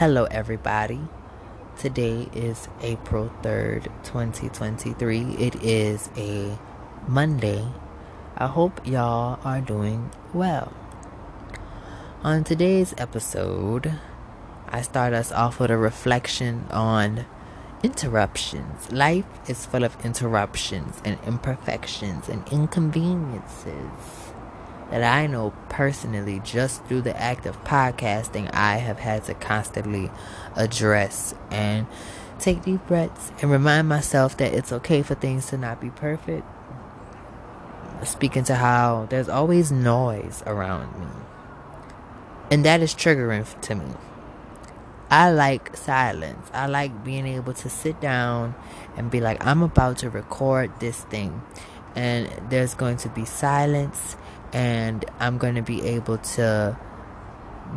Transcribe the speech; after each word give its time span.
Hello, 0.00 0.24
everybody. 0.30 0.98
Today 1.76 2.30
is 2.34 2.68
April 2.80 3.30
3rd, 3.42 3.84
2023. 4.02 5.36
It 5.38 5.56
is 5.56 6.08
a 6.16 6.58
Monday. 7.06 7.66
I 8.34 8.46
hope 8.46 8.86
y'all 8.86 9.38
are 9.44 9.60
doing 9.60 10.10
well. 10.32 10.72
On 12.22 12.44
today's 12.44 12.94
episode, 12.96 13.98
I 14.68 14.80
start 14.80 15.12
us 15.12 15.32
off 15.32 15.60
with 15.60 15.70
a 15.70 15.76
reflection 15.76 16.64
on 16.70 17.26
interruptions. 17.82 18.90
Life 18.90 19.26
is 19.50 19.66
full 19.66 19.84
of 19.84 20.02
interruptions 20.02 20.96
and 21.04 21.18
imperfections 21.26 22.26
and 22.26 22.48
inconveniences 22.48 24.29
that 24.90 25.02
I 25.04 25.26
know 25.26 25.52
personally 25.68 26.40
just 26.44 26.84
through 26.86 27.02
the 27.02 27.16
act 27.20 27.46
of 27.46 27.62
podcasting, 27.64 28.52
I 28.52 28.76
have 28.76 28.98
had 28.98 29.24
to 29.24 29.34
constantly 29.34 30.10
address 30.56 31.34
and 31.50 31.86
take 32.38 32.62
deep 32.62 32.86
breaths 32.86 33.30
and 33.40 33.50
remind 33.50 33.88
myself 33.88 34.36
that 34.38 34.52
it's 34.52 34.72
okay 34.72 35.02
for 35.02 35.14
things 35.14 35.46
to 35.46 35.58
not 35.58 35.80
be 35.80 35.90
perfect. 35.90 36.44
Speaking 38.04 38.44
to 38.44 38.54
how 38.54 39.06
there's 39.10 39.28
always 39.28 39.70
noise 39.70 40.42
around 40.46 40.98
me, 40.98 41.06
and 42.50 42.64
that 42.64 42.80
is 42.80 42.94
triggering 42.94 43.60
to 43.60 43.74
me. 43.74 43.94
I 45.10 45.30
like 45.30 45.76
silence. 45.76 46.48
I 46.54 46.66
like 46.66 47.04
being 47.04 47.26
able 47.26 47.52
to 47.52 47.68
sit 47.68 48.00
down 48.00 48.54
and 48.96 49.10
be 49.10 49.20
like, 49.20 49.44
I'm 49.44 49.62
about 49.62 49.98
to 49.98 50.08
record 50.08 50.72
this 50.80 51.02
thing, 51.02 51.42
and 51.94 52.30
there's 52.48 52.74
going 52.74 52.96
to 52.98 53.08
be 53.10 53.26
silence 53.26 54.16
and 54.52 55.04
I'm 55.18 55.38
going 55.38 55.54
to 55.54 55.62
be 55.62 55.82
able 55.82 56.18
to 56.18 56.78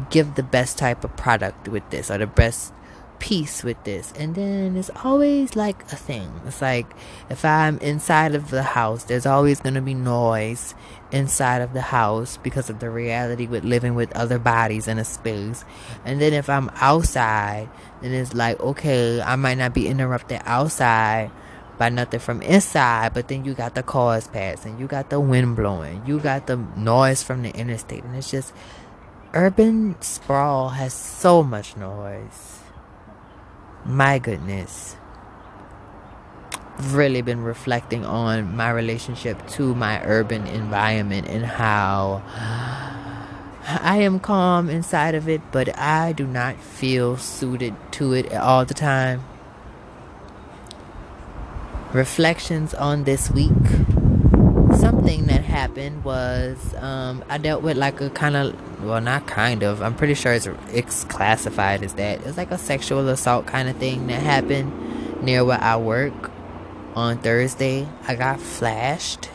give 0.10 0.36
the 0.36 0.44
best 0.44 0.78
type 0.78 1.04
of 1.04 1.16
product 1.16 1.68
with 1.68 1.88
this 1.90 2.10
or 2.10 2.18
the 2.18 2.28
best 2.28 2.74
piece 3.20 3.64
with 3.64 3.82
this. 3.86 4.12
And 4.18 4.36
then 4.36 4.76
it's 4.76 4.90
always 5.04 5.56
like 5.56 5.82
a 5.94 5.96
thing. 5.96 6.42
It's 6.46 6.62
like 6.62 6.88
if 7.30 7.46
I'm 7.46 7.78
inside 7.78 8.36
of 8.36 8.50
the 8.50 8.64
house, 8.64 9.06
there's 9.06 9.26
always 9.26 9.62
going 9.62 9.76
to 9.76 9.82
be 9.82 9.94
noise 9.94 10.76
inside 11.12 11.62
of 11.62 11.74
the 11.74 11.82
house 11.82 12.38
because 12.44 12.70
of 12.70 12.80
the 12.80 12.90
reality 12.90 13.48
with 13.48 13.64
living 13.64 13.96
with 13.96 14.12
other 14.14 14.40
bodies 14.40 14.88
in 14.88 14.98
a 14.98 15.06
space. 15.06 15.64
And 16.04 16.20
then 16.20 16.34
if 16.34 16.50
I'm 16.50 16.70
outside, 16.76 17.70
then 18.02 18.12
it's 18.12 18.34
like, 18.34 18.60
okay, 18.60 19.22
I 19.22 19.36
might 19.38 19.58
not 19.58 19.74
be 19.74 19.88
interrupted 19.88 20.42
outside 20.44 21.32
by 21.78 21.90
nothing 21.90 22.20
from 22.20 22.42
inside, 22.42 23.14
but 23.14 23.28
then 23.28 23.46
you 23.46 23.54
got 23.54 23.76
the 23.76 23.84
cars 23.84 24.28
passing, 24.28 24.80
you 24.80 24.88
got 24.88 25.10
the 25.10 25.20
wind 25.20 25.56
blowing, 25.56 26.04
you 26.06 26.20
got 26.20 26.48
the 26.48 26.58
noise 26.78 27.24
from 27.24 27.42
the 27.42 27.50
interstate, 27.52 28.04
and 28.04 28.16
it's 28.16 28.32
just 28.32 28.54
urban 29.34 30.00
sprawl 30.02 30.70
has 30.70 30.94
so 30.94 31.44
much 31.44 31.76
noise. 31.76 32.60
My 33.86 34.20
goodness. 34.20 34.96
I've 36.78 36.96
Really 36.96 37.22
been 37.22 37.44
reflecting 37.44 38.06
on 38.06 38.56
my 38.56 38.70
relationship 38.70 39.48
to 39.50 39.76
my 39.76 40.04
urban 40.04 40.48
environment 40.48 41.28
and 41.28 41.46
how 41.46 42.24
I 43.66 43.98
am 43.98 44.20
calm 44.20 44.70
inside 44.70 45.16
of 45.16 45.30
it, 45.30 45.42
but 45.52 45.78
I 45.78 46.14
do 46.14 46.26
not 46.26 46.60
feel 46.60 47.18
suited 47.18 47.76
to 47.94 48.14
it 48.14 48.34
all 48.34 48.66
the 48.66 48.74
time 48.74 49.24
reflections 51.94 52.74
on 52.74 53.04
this 53.04 53.30
week. 53.30 53.52
Something 54.78 55.28
that 55.28 55.44
happened 55.44 56.04
was 56.04 56.74
um, 56.76 57.24
I 57.30 57.38
dealt 57.38 57.62
with 57.62 57.78
like 57.78 58.02
a 58.02 58.10
kind 58.10 58.36
of, 58.36 58.84
well, 58.84 59.00
not 59.00 59.28
kind 59.28 59.64
of, 59.64 59.82
I'm 59.82 59.96
pretty 59.96 60.16
sure 60.16 60.34
it's, 60.34 60.48
it's 60.72 61.04
classified 61.06 61.84
as 61.84 61.94
that. 61.94 62.26
It's 62.26 62.38
like 62.38 62.52
a 62.52 62.58
sexual 62.58 63.08
assault 63.10 63.46
kind 63.46 63.70
of 63.70 63.78
thing 63.78 64.08
that 64.08 64.22
happened 64.22 65.24
near 65.24 65.46
where 65.46 65.62
I 65.62 65.78
work 65.78 66.32
on 66.96 67.20
Thursday. 67.20 67.88
I 68.08 68.16
got 68.16 68.40
flashed 68.40 69.30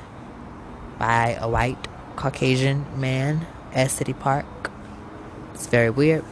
by 0.99 1.38
a 1.41 1.49
white 1.49 1.88
Caucasian 2.16 2.84
man 3.00 3.47
at 3.72 3.91
City 3.91 4.12
Park. 4.12 4.47
It's 5.55 5.66
very 5.66 5.91
weird. 5.91 6.25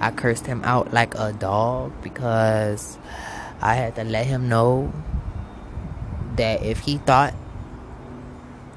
I 0.00 0.10
cursed 0.10 0.46
him 0.46 0.62
out 0.64 0.92
like 0.92 1.14
a 1.16 1.32
dog 1.32 1.92
because 2.02 2.98
I 3.60 3.74
had 3.74 3.96
to 3.96 4.04
let 4.04 4.26
him 4.26 4.48
know 4.48 4.92
that 6.38 6.62
if 6.64 6.80
he 6.80 6.96
thought 6.98 7.34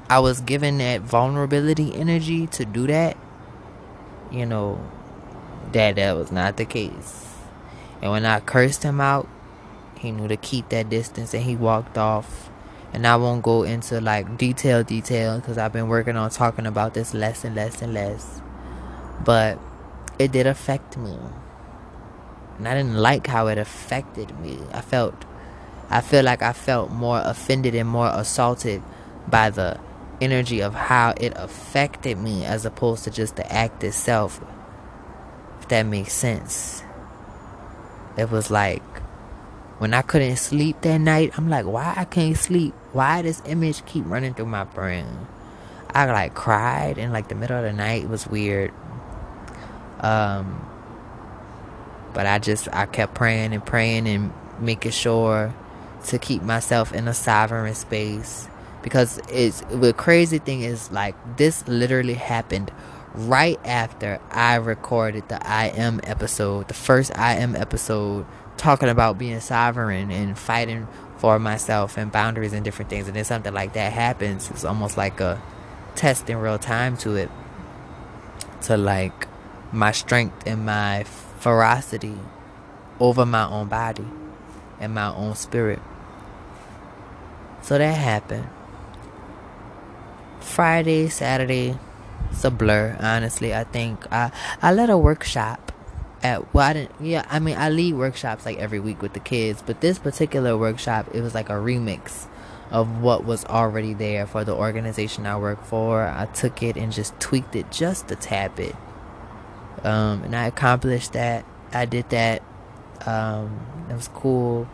I 0.08 0.18
was 0.18 0.40
given 0.42 0.78
that 0.78 1.00
vulnerability 1.00 1.94
energy 1.94 2.46
to 2.48 2.64
do 2.64 2.86
that, 2.86 3.16
you 4.30 4.44
know, 4.44 4.78
that 5.72 5.96
that 5.96 6.16
was 6.16 6.30
not 6.30 6.58
the 6.58 6.66
case. 6.66 7.34
And 8.02 8.10
when 8.10 8.26
I 8.26 8.40
cursed 8.40 8.82
him 8.82 9.00
out, 9.00 9.28
he 9.98 10.10
knew 10.10 10.28
to 10.28 10.36
keep 10.36 10.68
that 10.68 10.90
distance 10.90 11.32
and 11.32 11.44
he 11.44 11.56
walked 11.56 11.96
off. 11.96 12.50
And 12.92 13.06
I 13.06 13.16
won't 13.16 13.42
go 13.42 13.62
into 13.62 14.00
like 14.02 14.36
detail 14.36 14.84
detail 14.84 15.40
because 15.40 15.56
I've 15.56 15.72
been 15.72 15.88
working 15.88 16.16
on 16.16 16.28
talking 16.28 16.66
about 16.66 16.92
this 16.92 17.14
less 17.14 17.42
and 17.44 17.54
less 17.54 17.80
and 17.80 17.94
less. 17.94 18.42
But 19.24 19.58
it 20.18 20.32
did 20.32 20.46
affect 20.46 20.98
me. 20.98 21.16
And 22.58 22.68
I 22.68 22.74
didn't 22.74 22.96
like 22.96 23.26
how 23.28 23.46
it 23.46 23.56
affected 23.56 24.38
me. 24.40 24.58
I 24.74 24.82
felt 24.82 25.24
I 25.92 26.00
feel 26.00 26.24
like 26.24 26.40
I 26.40 26.54
felt 26.54 26.90
more 26.90 27.20
offended 27.22 27.74
and 27.74 27.86
more 27.86 28.10
assaulted 28.10 28.82
by 29.28 29.50
the 29.50 29.78
energy 30.22 30.62
of 30.62 30.72
how 30.72 31.12
it 31.20 31.34
affected 31.36 32.16
me 32.16 32.46
as 32.46 32.64
opposed 32.64 33.04
to 33.04 33.10
just 33.10 33.36
the 33.36 33.52
act 33.52 33.84
itself. 33.84 34.42
If 35.60 35.68
that 35.68 35.82
makes 35.82 36.14
sense. 36.14 36.82
It 38.16 38.30
was 38.30 38.50
like 38.50 38.82
when 39.76 39.92
I 39.92 40.00
couldn't 40.00 40.36
sleep 40.36 40.80
that 40.80 40.96
night, 40.96 41.32
I'm 41.36 41.50
like, 41.50 41.66
why 41.66 41.92
I 41.94 42.06
can't 42.06 42.38
sleep? 42.38 42.72
Why 42.92 43.20
this 43.20 43.42
image 43.44 43.84
keep 43.84 44.06
running 44.06 44.32
through 44.32 44.46
my 44.46 44.64
brain? 44.64 45.26
I 45.90 46.06
like 46.06 46.34
cried 46.34 46.96
in 46.96 47.12
like 47.12 47.28
the 47.28 47.34
middle 47.34 47.58
of 47.58 47.64
the 47.64 47.72
night. 47.74 48.04
It 48.04 48.08
was 48.08 48.26
weird. 48.26 48.72
Um 50.00 50.66
but 52.14 52.24
I 52.24 52.38
just 52.38 52.68
I 52.72 52.86
kept 52.86 53.12
praying 53.12 53.52
and 53.52 53.64
praying 53.64 54.08
and 54.08 54.32
making 54.58 54.92
sure 54.92 55.54
to 56.06 56.18
keep 56.18 56.42
myself 56.42 56.92
in 56.92 57.08
a 57.08 57.14
sovereign 57.14 57.74
space. 57.74 58.48
Because 58.82 59.20
it's 59.28 59.60
the 59.70 59.92
crazy 59.92 60.38
thing 60.38 60.62
is 60.62 60.90
like 60.90 61.14
this 61.36 61.66
literally 61.68 62.14
happened 62.14 62.72
right 63.14 63.60
after 63.64 64.20
I 64.30 64.56
recorded 64.56 65.28
the 65.28 65.46
I 65.46 65.68
am 65.68 66.00
episode, 66.02 66.68
the 66.68 66.74
first 66.74 67.16
I 67.16 67.34
am 67.34 67.54
episode 67.54 68.26
talking 68.56 68.88
about 68.88 69.18
being 69.18 69.40
sovereign 69.40 70.10
and 70.10 70.36
fighting 70.36 70.88
for 71.18 71.38
myself 71.38 71.96
and 71.96 72.10
boundaries 72.10 72.52
and 72.52 72.64
different 72.64 72.90
things. 72.90 73.06
And 73.06 73.16
then 73.16 73.24
something 73.24 73.54
like 73.54 73.74
that 73.74 73.92
happens 73.92 74.50
it's 74.50 74.64
almost 74.64 74.96
like 74.96 75.20
a 75.20 75.40
test 75.94 76.28
in 76.28 76.38
real 76.38 76.58
time 76.58 76.96
to 76.98 77.14
it 77.16 77.30
to 78.62 78.76
like 78.76 79.28
my 79.72 79.92
strength 79.92 80.46
and 80.46 80.66
my 80.66 81.04
ferocity 81.38 82.16
over 83.00 83.26
my 83.26 83.46
own 83.48 83.68
body 83.68 84.06
and 84.80 84.94
my 84.94 85.12
own 85.14 85.34
spirit 85.34 85.80
so 87.72 87.78
that 87.78 87.94
happened. 87.94 88.46
Friday, 90.40 91.08
Saturday, 91.08 91.78
it's 92.30 92.44
a 92.44 92.50
blur. 92.50 92.98
Honestly, 93.00 93.54
I 93.54 93.64
think 93.64 94.04
I 94.12 94.30
I 94.60 94.74
led 94.74 94.90
a 94.90 94.98
workshop 94.98 95.72
at 96.22 96.52
well, 96.52 96.68
I 96.68 96.72
didn't. 96.74 96.90
Yeah, 97.00 97.24
I 97.30 97.38
mean, 97.38 97.56
I 97.56 97.70
lead 97.70 97.94
workshops 97.94 98.44
like 98.44 98.58
every 98.58 98.78
week 98.78 99.00
with 99.00 99.14
the 99.14 99.20
kids, 99.20 99.62
but 99.64 99.80
this 99.80 99.98
particular 99.98 100.54
workshop, 100.54 101.06
it 101.14 101.22
was 101.22 101.34
like 101.34 101.48
a 101.48 101.54
remix 101.54 102.26
of 102.70 103.00
what 103.00 103.24
was 103.24 103.42
already 103.46 103.94
there 103.94 104.26
for 104.26 104.44
the 104.44 104.54
organization 104.54 105.24
I 105.24 105.38
work 105.38 105.64
for. 105.64 106.02
I 106.02 106.26
took 106.26 106.62
it 106.62 106.76
and 106.76 106.92
just 106.92 107.18
tweaked 107.20 107.56
it 107.56 107.72
just 107.72 108.10
a 108.10 108.16
tad 108.16 108.54
bit, 108.54 108.76
um, 109.82 110.24
and 110.24 110.36
I 110.36 110.46
accomplished 110.46 111.14
that. 111.14 111.46
I 111.72 111.86
did 111.86 112.10
that. 112.10 112.42
Um, 113.06 113.86
it 113.88 113.94
was 113.94 114.08
cool. 114.08 114.68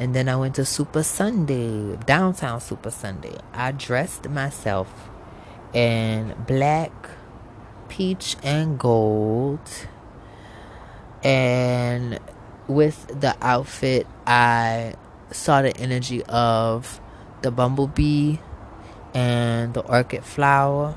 And 0.00 0.14
then 0.14 0.30
I 0.30 0.36
went 0.36 0.54
to 0.54 0.64
Super 0.64 1.02
Sunday, 1.02 1.94
downtown 2.06 2.62
Super 2.62 2.90
Sunday. 2.90 3.36
I 3.52 3.72
dressed 3.72 4.26
myself 4.30 5.10
in 5.74 6.34
black, 6.46 6.90
peach, 7.90 8.34
and 8.42 8.78
gold. 8.78 9.60
And 11.22 12.18
with 12.66 13.20
the 13.20 13.36
outfit, 13.42 14.06
I 14.26 14.94
saw 15.32 15.60
the 15.60 15.76
energy 15.76 16.22
of 16.24 16.98
the 17.42 17.50
bumblebee 17.50 18.38
and 19.12 19.74
the 19.74 19.80
orchid 19.82 20.24
flower 20.24 20.96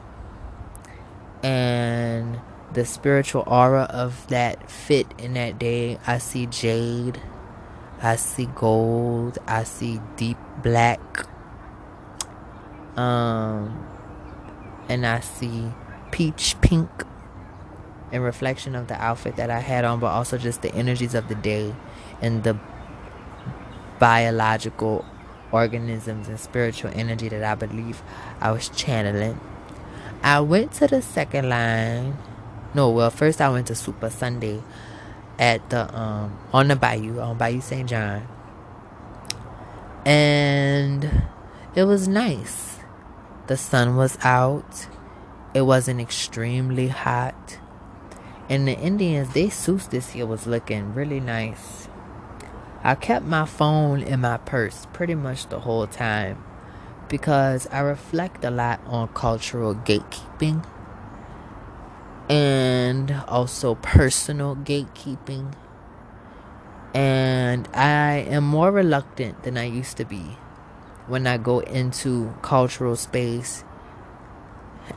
and 1.43 2.39
the 2.71 2.85
spiritual 2.85 3.43
aura 3.47 3.83
of 3.83 4.25
that 4.29 4.71
fit 4.71 5.07
in 5.17 5.33
that 5.33 5.59
day. 5.59 5.99
I 6.07 6.19
see 6.19 6.45
jade 6.45 7.19
I 8.03 8.17
see 8.17 8.47
gold. 8.53 9.39
I 9.47 9.63
see 9.63 10.01
deep 10.17 10.37
black. 10.61 11.25
Um, 12.97 13.87
and 14.89 15.05
I 15.05 15.21
see 15.21 15.71
peach 16.11 16.55
pink. 16.61 16.89
in 18.11 18.21
reflection 18.21 18.75
of 18.75 18.87
the 18.87 19.01
outfit 19.01 19.37
that 19.37 19.49
I 19.49 19.59
had 19.59 19.85
on, 19.85 19.99
but 19.99 20.07
also 20.07 20.37
just 20.37 20.61
the 20.61 20.71
energies 20.75 21.15
of 21.15 21.29
the 21.29 21.35
day 21.35 21.73
and 22.21 22.43
the 22.43 22.59
biological 23.97 25.03
organisms 25.51 26.27
and 26.27 26.39
spiritual 26.39 26.91
energy 26.93 27.27
that 27.29 27.43
I 27.43 27.55
believe 27.55 28.03
I 28.39 28.51
was 28.51 28.69
channeling. 28.69 29.39
I 30.21 30.41
went 30.41 30.73
to 30.73 30.87
the 30.87 31.01
second 31.01 31.49
line. 31.49 32.17
No, 32.75 32.91
well, 32.91 33.09
first 33.09 33.41
I 33.41 33.49
went 33.49 33.67
to 33.67 33.75
Super 33.75 34.11
Sunday 34.11 34.61
at 35.39 35.69
the 35.69 35.93
um 35.97 36.37
on 36.51 36.67
the 36.67 36.75
bayou 36.75 37.19
on 37.19 37.37
Bayou 37.37 37.61
St. 37.61 37.89
John. 37.89 38.27
And 40.05 41.23
it 41.75 41.83
was 41.85 42.07
nice. 42.07 42.79
The 43.47 43.57
sun 43.57 43.95
was 43.95 44.17
out. 44.23 44.87
It 45.53 45.61
wasn't 45.61 46.01
extremely 46.01 46.89
hot. 46.89 47.59
And 48.49 48.67
the 48.67 48.77
Indians, 48.77 49.33
they 49.33 49.49
suits 49.49 49.87
this 49.87 50.13
year 50.13 50.25
was 50.25 50.45
looking 50.45 50.93
really 50.93 51.19
nice. 51.19 51.87
I 52.83 52.95
kept 52.95 53.25
my 53.25 53.45
phone 53.45 54.01
in 54.01 54.21
my 54.21 54.37
purse 54.37 54.87
pretty 54.91 55.15
much 55.15 55.47
the 55.47 55.61
whole 55.61 55.87
time 55.87 56.43
because 57.07 57.67
I 57.71 57.79
reflect 57.79 58.43
a 58.43 58.51
lot 58.51 58.81
on 58.85 59.07
cultural 59.09 59.73
gatekeeping 59.73 60.65
and 62.29 63.11
also 63.27 63.75
personal 63.75 64.55
gatekeeping. 64.55 65.53
And 66.93 67.67
I 67.73 68.25
am 68.29 68.43
more 68.43 68.71
reluctant 68.71 69.43
than 69.43 69.57
I 69.57 69.65
used 69.65 69.97
to 69.97 70.05
be 70.05 70.37
when 71.07 71.25
I 71.25 71.37
go 71.37 71.59
into 71.59 72.33
cultural 72.41 72.95
space 72.95 73.63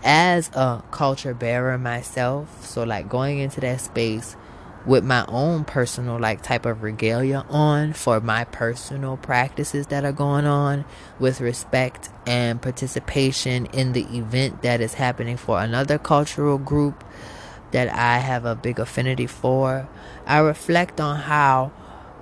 as 0.05 0.50
a 0.55 0.82
culture 0.90 1.34
bearer 1.34 1.78
myself. 1.78 2.64
So, 2.64 2.84
like 2.84 3.08
going 3.08 3.38
into 3.38 3.61
that 3.61 3.81
space 3.81 4.37
with 4.87 5.05
my 5.05 5.25
own 5.27 5.65
personal 5.65 6.19
like 6.19 6.43
type 6.43 6.65
of 6.65 6.83
regalia 6.83 7.44
on 7.50 7.93
for 7.93 8.21
my 8.21 8.44
personal 8.44 9.17
practices 9.17 9.88
that 9.88 10.05
are 10.05 10.12
going 10.12 10.47
on 10.47 10.85
with 11.19 11.41
respect 11.41 12.09
and 12.27 12.62
participation 12.62 13.67
in 13.67 13.93
the 13.93 14.05
event 14.17 14.62
that 14.62 14.81
is 14.81 14.94
happening 14.94 15.37
for 15.37 15.61
another 15.61 15.99
cultural 15.99 16.56
group 16.56 17.03
that 17.73 17.88
I 17.88 18.19
have 18.19 18.44
a 18.44 18.55
big 18.55 18.79
affinity 18.79 19.27
for. 19.27 19.88
I 20.25 20.38
reflect 20.38 21.00
on 21.00 21.17
how 21.21 21.73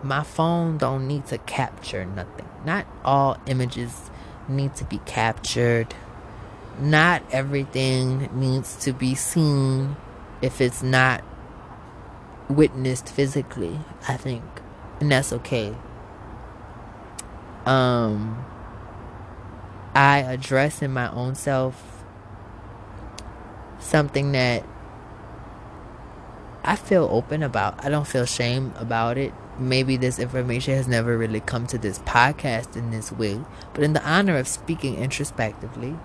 my 0.02 0.22
phone 0.22 0.78
don't 0.78 1.06
need 1.06 1.26
to 1.26 1.38
capture 1.38 2.04
nothing. 2.04 2.48
Not 2.64 2.86
all 3.04 3.36
images 3.46 4.10
need 4.48 4.74
to 4.76 4.84
be 4.84 4.98
captured. 5.04 5.94
Not 6.80 7.22
everything 7.30 8.30
needs 8.34 8.76
to 8.84 8.92
be 8.92 9.14
seen 9.14 9.96
if 10.42 10.60
it's 10.60 10.82
not 10.82 11.22
witnessed 12.54 13.08
physically, 13.08 13.80
I 14.08 14.16
think. 14.16 14.44
And 15.00 15.10
that's 15.10 15.32
okay. 15.32 15.74
Um 17.66 18.44
I 19.94 20.18
address 20.18 20.82
in 20.82 20.92
my 20.92 21.10
own 21.10 21.34
self 21.34 22.04
something 23.78 24.32
that 24.32 24.64
I 26.64 26.76
feel 26.76 27.06
open 27.12 27.42
about. 27.42 27.84
I 27.84 27.90
don't 27.90 28.06
feel 28.06 28.24
shame 28.24 28.72
about 28.76 29.18
it. 29.18 29.32
Maybe 29.58 29.96
this 29.96 30.18
information 30.18 30.74
has 30.74 30.88
never 30.88 31.16
really 31.16 31.40
come 31.40 31.66
to 31.68 31.78
this 31.78 31.98
podcast 32.00 32.74
in 32.74 32.90
this 32.90 33.12
way, 33.12 33.40
but 33.72 33.84
in 33.84 33.92
the 33.92 34.04
honor 34.04 34.36
of 34.36 34.48
speaking 34.48 34.96
introspectively, 34.96 35.96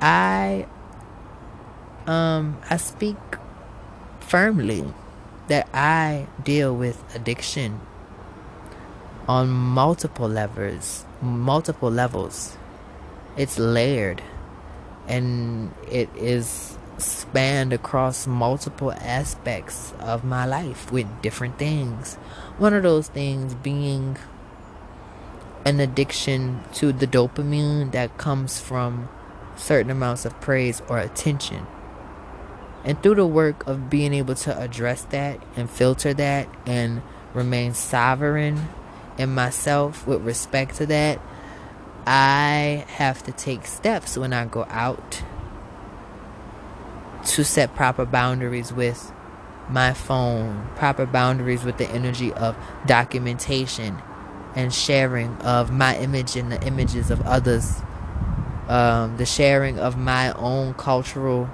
I 0.00 0.66
um 2.06 2.58
I 2.70 2.76
speak 2.78 3.16
firmly 4.20 4.94
that 5.48 5.68
I 5.74 6.28
deal 6.42 6.74
with 6.74 7.02
addiction 7.14 7.80
on 9.26 9.48
multiple 9.48 10.28
levels, 10.28 11.04
multiple 11.20 11.90
levels. 11.90 12.56
It's 13.36 13.58
layered 13.58 14.22
and 15.06 15.74
it 15.90 16.08
is 16.16 16.78
spanned 16.98 17.72
across 17.72 18.26
multiple 18.26 18.92
aspects 18.92 19.92
of 20.00 20.24
my 20.24 20.44
life 20.44 20.90
with 20.90 21.06
different 21.22 21.58
things. 21.58 22.16
One 22.58 22.74
of 22.74 22.82
those 22.82 23.08
things 23.08 23.54
being 23.54 24.18
an 25.64 25.80
addiction 25.80 26.62
to 26.74 26.92
the 26.92 27.06
dopamine 27.06 27.92
that 27.92 28.16
comes 28.18 28.60
from 28.60 29.08
certain 29.56 29.90
amounts 29.90 30.24
of 30.24 30.40
praise 30.40 30.82
or 30.88 30.98
attention. 30.98 31.66
And 32.88 33.02
through 33.02 33.16
the 33.16 33.26
work 33.26 33.66
of 33.66 33.90
being 33.90 34.14
able 34.14 34.34
to 34.34 34.58
address 34.58 35.02
that 35.10 35.42
and 35.56 35.68
filter 35.68 36.14
that 36.14 36.48
and 36.64 37.02
remain 37.34 37.74
sovereign 37.74 38.66
in 39.18 39.34
myself 39.34 40.06
with 40.06 40.22
respect 40.22 40.76
to 40.76 40.86
that, 40.86 41.20
I 42.06 42.86
have 42.88 43.22
to 43.24 43.32
take 43.32 43.66
steps 43.66 44.16
when 44.16 44.32
I 44.32 44.46
go 44.46 44.64
out 44.70 45.22
to 47.26 47.44
set 47.44 47.74
proper 47.74 48.06
boundaries 48.06 48.72
with 48.72 49.12
my 49.68 49.92
phone, 49.92 50.66
proper 50.76 51.04
boundaries 51.04 51.64
with 51.64 51.76
the 51.76 51.90
energy 51.90 52.32
of 52.32 52.56
documentation 52.86 53.98
and 54.56 54.72
sharing 54.72 55.36
of 55.42 55.70
my 55.70 55.94
image 55.98 56.36
and 56.36 56.50
the 56.50 56.66
images 56.66 57.10
of 57.10 57.20
others, 57.26 57.82
um, 58.68 59.18
the 59.18 59.26
sharing 59.26 59.78
of 59.78 59.98
my 59.98 60.32
own 60.32 60.72
cultural 60.72 61.50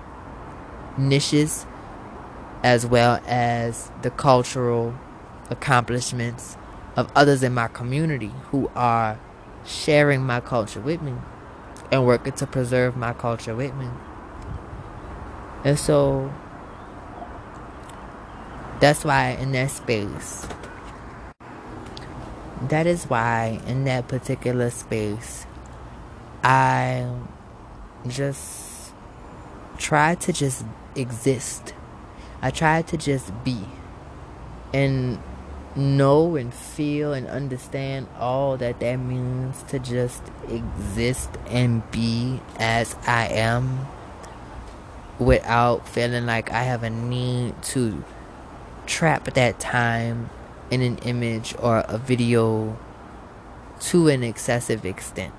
niches 0.98 1.66
as 2.62 2.86
well 2.86 3.20
as 3.26 3.90
the 4.02 4.10
cultural 4.10 4.94
accomplishments 5.50 6.56
of 6.96 7.10
others 7.14 7.42
in 7.42 7.52
my 7.52 7.68
community 7.68 8.32
who 8.50 8.70
are 8.74 9.18
sharing 9.66 10.22
my 10.22 10.40
culture 10.40 10.80
with 10.80 11.02
me 11.02 11.14
and 11.90 12.06
working 12.06 12.32
to 12.32 12.46
preserve 12.46 12.96
my 12.96 13.12
culture 13.12 13.54
with 13.54 13.74
me. 13.74 13.88
And 15.64 15.78
so 15.78 16.32
that's 18.80 19.04
why 19.04 19.30
in 19.40 19.52
that 19.52 19.70
space, 19.70 20.46
that 22.68 22.86
is 22.86 23.04
why 23.04 23.60
in 23.66 23.84
that 23.84 24.08
particular 24.08 24.70
space, 24.70 25.46
I 26.42 27.10
just 28.08 28.92
try 29.78 30.14
to 30.14 30.32
just 30.32 30.64
exist. 30.96 31.74
I 32.42 32.50
try 32.50 32.82
to 32.82 32.96
just 32.96 33.32
be 33.44 33.58
and 34.72 35.18
know 35.76 36.36
and 36.36 36.52
feel 36.52 37.12
and 37.12 37.26
understand 37.26 38.06
all 38.18 38.56
that 38.58 38.80
that 38.80 38.96
means 38.96 39.62
to 39.64 39.78
just 39.78 40.22
exist 40.48 41.30
and 41.48 41.88
be 41.90 42.40
as 42.58 42.94
I 43.06 43.26
am 43.28 43.86
without 45.18 45.88
feeling 45.88 46.26
like 46.26 46.50
I 46.50 46.62
have 46.62 46.82
a 46.82 46.90
need 46.90 47.60
to 47.62 48.04
trap 48.86 49.24
that 49.34 49.58
time 49.58 50.30
in 50.70 50.82
an 50.82 50.98
image 50.98 51.54
or 51.58 51.78
a 51.88 51.98
video 51.98 52.78
to 53.80 54.08
an 54.08 54.22
excessive 54.22 54.84
extent. 54.84 55.34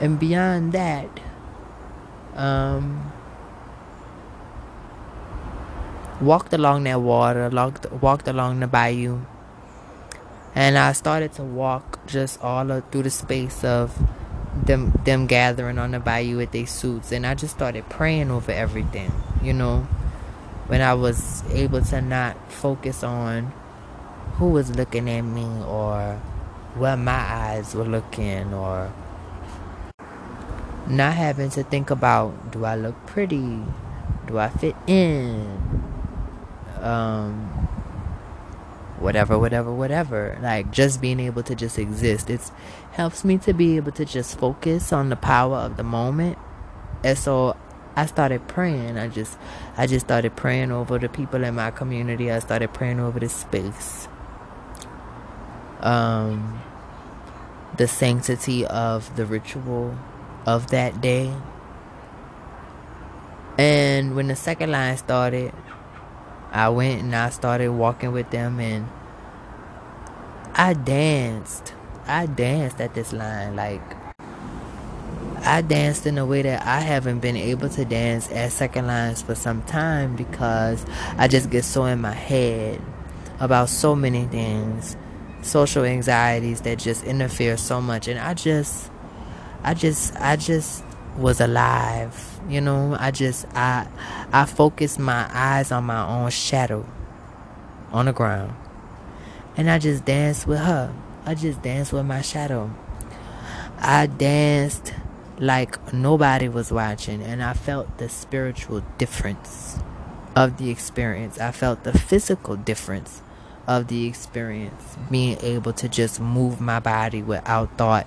And 0.00 0.18
beyond 0.18 0.72
that, 0.72 1.20
um, 2.34 3.12
walked 6.20 6.52
along 6.52 6.84
that 6.84 7.00
water, 7.00 7.48
walked, 7.50 7.90
walked 7.92 8.28
along 8.28 8.60
the 8.60 8.66
bayou, 8.66 9.20
and 10.54 10.78
I 10.78 10.92
started 10.92 11.32
to 11.34 11.42
walk 11.42 12.06
just 12.06 12.42
all 12.42 12.80
through 12.80 13.04
the 13.04 13.10
space 13.10 13.64
of 13.64 13.96
them 14.54 14.92
them 15.04 15.26
gathering 15.26 15.78
on 15.78 15.92
the 15.92 16.00
bayou 16.00 16.36
with 16.36 16.52
their 16.52 16.66
suits, 16.66 17.12
and 17.12 17.26
I 17.26 17.34
just 17.34 17.54
started 17.54 17.88
praying 17.88 18.30
over 18.30 18.52
everything, 18.52 19.12
you 19.42 19.52
know. 19.52 19.86
When 20.68 20.80
I 20.80 20.94
was 20.94 21.42
able 21.50 21.82
to 21.82 22.00
not 22.00 22.36
focus 22.50 23.02
on 23.02 23.52
who 24.34 24.48
was 24.48 24.74
looking 24.74 25.10
at 25.10 25.22
me 25.22 25.44
or 25.64 26.20
where 26.76 26.96
my 26.96 27.12
eyes 27.12 27.74
were 27.74 27.84
looking 27.84 28.54
or 28.54 28.92
not 30.86 31.14
having 31.14 31.50
to 31.50 31.62
think 31.62 31.90
about 31.90 32.52
do 32.52 32.64
I 32.64 32.76
look 32.76 33.06
pretty? 33.06 33.62
Do 34.26 34.38
I 34.38 34.48
fit 34.48 34.76
in? 34.86 35.82
Um, 36.80 37.48
whatever, 38.98 39.38
whatever, 39.38 39.72
whatever. 39.72 40.38
Like 40.40 40.70
just 40.70 41.00
being 41.00 41.20
able 41.20 41.42
to 41.44 41.54
just 41.54 41.78
exist. 41.78 42.30
It 42.30 42.40
helps 42.92 43.24
me 43.24 43.38
to 43.38 43.52
be 43.52 43.76
able 43.76 43.92
to 43.92 44.04
just 44.04 44.38
focus 44.38 44.92
on 44.92 45.08
the 45.08 45.16
power 45.16 45.56
of 45.56 45.76
the 45.76 45.82
moment. 45.82 46.38
And 47.04 47.18
so 47.18 47.56
I 47.96 48.06
started 48.06 48.48
praying. 48.48 48.98
I 48.98 49.08
just 49.08 49.36
I 49.76 49.86
just 49.86 50.06
started 50.06 50.36
praying 50.36 50.72
over 50.72 50.98
the 50.98 51.08
people 51.08 51.44
in 51.44 51.54
my 51.54 51.70
community. 51.70 52.30
I 52.30 52.38
started 52.38 52.72
praying 52.72 53.00
over 53.00 53.20
the 53.20 53.28
space. 53.28 54.08
Um 55.80 56.60
the 57.76 57.88
sanctity 57.88 58.66
of 58.66 59.14
the 59.16 59.24
ritual 59.24 59.96
of 60.46 60.70
that 60.70 61.00
day 61.00 61.34
And 63.58 64.16
when 64.16 64.28
the 64.28 64.36
second 64.36 64.70
line 64.70 64.96
started, 64.96 65.52
I 66.50 66.68
went 66.70 67.02
and 67.02 67.14
I 67.14 67.30
started 67.30 67.70
walking 67.70 68.12
with 68.12 68.30
them 68.30 68.58
and 68.60 68.88
I 70.54 70.72
danced. 70.72 71.74
I 72.06 72.26
danced 72.26 72.80
at 72.80 72.94
this 72.94 73.12
line. 73.12 73.56
Like, 73.56 73.82
I 75.44 75.60
danced 75.60 76.06
in 76.06 76.18
a 76.18 76.24
way 76.24 76.42
that 76.42 76.66
I 76.66 76.80
haven't 76.80 77.20
been 77.20 77.36
able 77.36 77.68
to 77.70 77.84
dance 77.84 78.30
at 78.32 78.52
second 78.52 78.86
lines 78.86 79.22
for 79.22 79.34
some 79.34 79.62
time 79.62 80.16
because 80.16 80.84
I 81.18 81.28
just 81.28 81.50
get 81.50 81.64
so 81.64 81.84
in 81.84 82.00
my 82.00 82.12
head 82.12 82.80
about 83.38 83.68
so 83.68 83.94
many 83.94 84.24
things, 84.26 84.96
social 85.42 85.84
anxieties 85.84 86.62
that 86.62 86.78
just 86.78 87.04
interfere 87.04 87.56
so 87.56 87.80
much. 87.80 88.08
And 88.08 88.18
I 88.20 88.34
just, 88.34 88.91
I 89.62 89.74
just, 89.74 90.14
I 90.16 90.36
just 90.36 90.84
was 91.16 91.40
alive. 91.40 92.40
You 92.48 92.60
know, 92.60 92.96
I 92.98 93.10
just, 93.10 93.46
I, 93.54 93.86
I 94.32 94.44
focused 94.44 94.98
my 94.98 95.28
eyes 95.32 95.70
on 95.70 95.84
my 95.84 96.06
own 96.06 96.30
shadow 96.30 96.84
on 97.92 98.06
the 98.06 98.12
ground. 98.12 98.54
And 99.56 99.70
I 99.70 99.78
just 99.78 100.04
danced 100.04 100.46
with 100.46 100.58
her. 100.58 100.94
I 101.24 101.34
just 101.34 101.62
danced 101.62 101.92
with 101.92 102.06
my 102.06 102.22
shadow. 102.22 102.70
I 103.78 104.06
danced 104.06 104.94
like 105.38 105.92
nobody 105.92 106.48
was 106.48 106.72
watching, 106.72 107.22
and 107.22 107.42
I 107.42 107.52
felt 107.52 107.98
the 107.98 108.08
spiritual 108.08 108.82
difference 108.98 109.78
of 110.36 110.56
the 110.56 110.70
experience. 110.70 111.38
I 111.38 111.50
felt 111.52 111.84
the 111.84 111.92
physical 111.92 112.56
difference 112.56 113.22
of 113.66 113.88
the 113.88 114.06
experience, 114.06 114.96
being 115.10 115.38
able 115.42 115.72
to 115.74 115.88
just 115.88 116.20
move 116.20 116.60
my 116.60 116.80
body 116.80 117.22
without 117.22 117.76
thought. 117.76 118.06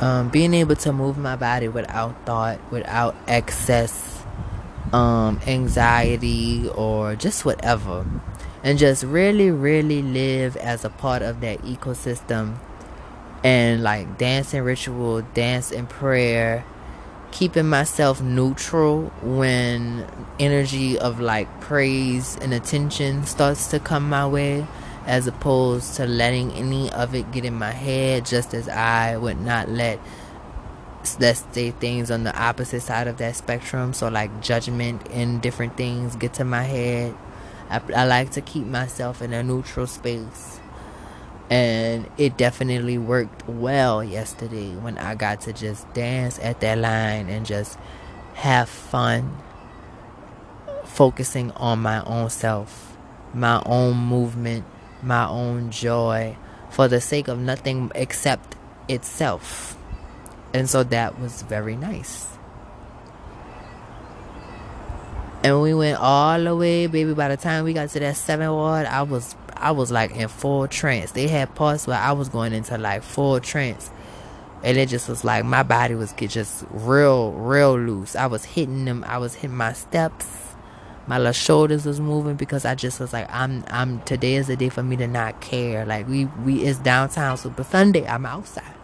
Um, 0.00 0.28
being 0.28 0.54
able 0.54 0.76
to 0.76 0.92
move 0.92 1.16
my 1.16 1.36
body 1.36 1.68
without 1.68 2.26
thought, 2.26 2.58
without 2.70 3.14
excess 3.28 4.22
um, 4.92 5.40
anxiety 5.46 6.68
or 6.74 7.14
just 7.16 7.44
whatever. 7.44 8.06
And 8.62 8.78
just 8.78 9.04
really, 9.04 9.50
really 9.50 10.02
live 10.02 10.56
as 10.56 10.84
a 10.84 10.90
part 10.90 11.22
of 11.22 11.40
that 11.40 11.60
ecosystem. 11.62 12.56
And 13.42 13.82
like 13.82 14.16
dance 14.16 14.54
and 14.54 14.64
ritual, 14.64 15.20
dance 15.34 15.70
and 15.70 15.88
prayer, 15.88 16.64
keeping 17.30 17.68
myself 17.68 18.22
neutral 18.22 19.12
when 19.20 20.06
energy 20.38 20.98
of 20.98 21.20
like 21.20 21.60
praise 21.60 22.38
and 22.40 22.54
attention 22.54 23.26
starts 23.26 23.66
to 23.68 23.80
come 23.80 24.08
my 24.08 24.26
way 24.26 24.66
as 25.06 25.26
opposed 25.26 25.96
to 25.96 26.06
letting 26.06 26.52
any 26.52 26.90
of 26.92 27.14
it 27.14 27.30
get 27.32 27.44
in 27.44 27.54
my 27.54 27.72
head 27.72 28.24
just 28.24 28.54
as 28.54 28.68
I 28.68 29.16
would 29.16 29.40
not 29.40 29.68
let 29.68 29.98
let's 31.20 31.44
say 31.52 31.70
things 31.70 32.10
on 32.10 32.24
the 32.24 32.34
opposite 32.40 32.80
side 32.80 33.06
of 33.06 33.18
that 33.18 33.36
spectrum 33.36 33.92
so 33.92 34.08
like 34.08 34.42
judgment 34.42 35.06
and 35.10 35.42
different 35.42 35.76
things 35.76 36.16
get 36.16 36.32
to 36.32 36.44
my 36.44 36.62
head 36.62 37.14
I, 37.70 37.80
I 37.94 38.04
like 38.04 38.30
to 38.32 38.40
keep 38.40 38.66
myself 38.66 39.22
in 39.22 39.32
a 39.32 39.42
neutral 39.42 39.86
space. 39.86 40.60
And 41.50 42.08
it 42.16 42.36
definitely 42.36 42.98
worked 42.98 43.46
well 43.48 44.02
yesterday 44.02 44.74
when 44.76 44.96
I 44.98 45.14
got 45.14 45.42
to 45.42 45.52
just 45.52 45.92
dance 45.92 46.38
at 46.38 46.60
that 46.60 46.78
line 46.78 47.28
and 47.28 47.44
just 47.44 47.78
have 48.34 48.68
fun 48.68 49.36
focusing 50.84 51.50
on 51.52 51.80
my 51.80 52.02
own 52.04 52.30
self, 52.30 52.96
my 53.34 53.62
own 53.66 53.96
movement, 53.96 54.64
my 55.04 55.28
own 55.28 55.70
joy 55.70 56.36
for 56.70 56.88
the 56.88 57.00
sake 57.00 57.28
of 57.28 57.38
nothing 57.38 57.90
except 57.94 58.56
itself. 58.88 59.76
And 60.52 60.68
so 60.68 60.82
that 60.84 61.20
was 61.20 61.42
very 61.42 61.76
nice. 61.76 62.28
And 65.42 65.60
we 65.60 65.74
went 65.74 66.00
all 66.00 66.42
the 66.42 66.56
way, 66.56 66.86
baby. 66.86 67.12
By 67.12 67.28
the 67.28 67.36
time 67.36 67.64
we 67.64 67.74
got 67.74 67.90
to 67.90 68.00
that 68.00 68.16
seven 68.16 68.50
ward, 68.50 68.86
I 68.86 69.02
was 69.02 69.36
I 69.56 69.72
was 69.72 69.90
like 69.90 70.12
in 70.12 70.28
full 70.28 70.66
trance. 70.68 71.12
They 71.12 71.28
had 71.28 71.54
parts 71.54 71.86
where 71.86 71.98
I 71.98 72.12
was 72.12 72.28
going 72.28 72.52
into 72.52 72.78
like 72.78 73.02
full 73.02 73.40
trance. 73.40 73.90
And 74.62 74.78
it 74.78 74.88
just 74.88 75.08
was 75.08 75.24
like 75.24 75.44
my 75.44 75.62
body 75.62 75.94
was 75.94 76.14
just 76.14 76.64
real, 76.70 77.32
real 77.32 77.78
loose. 77.78 78.16
I 78.16 78.26
was 78.26 78.44
hitting 78.44 78.86
them. 78.86 79.04
I 79.06 79.18
was 79.18 79.34
hitting 79.34 79.56
my 79.56 79.74
steps. 79.74 80.43
My 81.06 81.18
little 81.18 81.32
shoulders 81.32 81.84
was 81.84 82.00
moving 82.00 82.36
because 82.36 82.64
I 82.64 82.74
just 82.74 82.98
was 82.98 83.12
like, 83.12 83.28
I'm, 83.30 83.64
I'm. 83.68 84.00
Today 84.02 84.36
is 84.36 84.46
the 84.46 84.56
day 84.56 84.70
for 84.70 84.82
me 84.82 84.96
to 84.96 85.06
not 85.06 85.40
care. 85.40 85.84
Like 85.84 86.08
we, 86.08 86.24
we 86.24 86.64
is 86.64 86.78
downtown 86.78 87.36
Super 87.36 87.64
Sunday. 87.64 88.06
I'm 88.06 88.24
outside. 88.24 88.74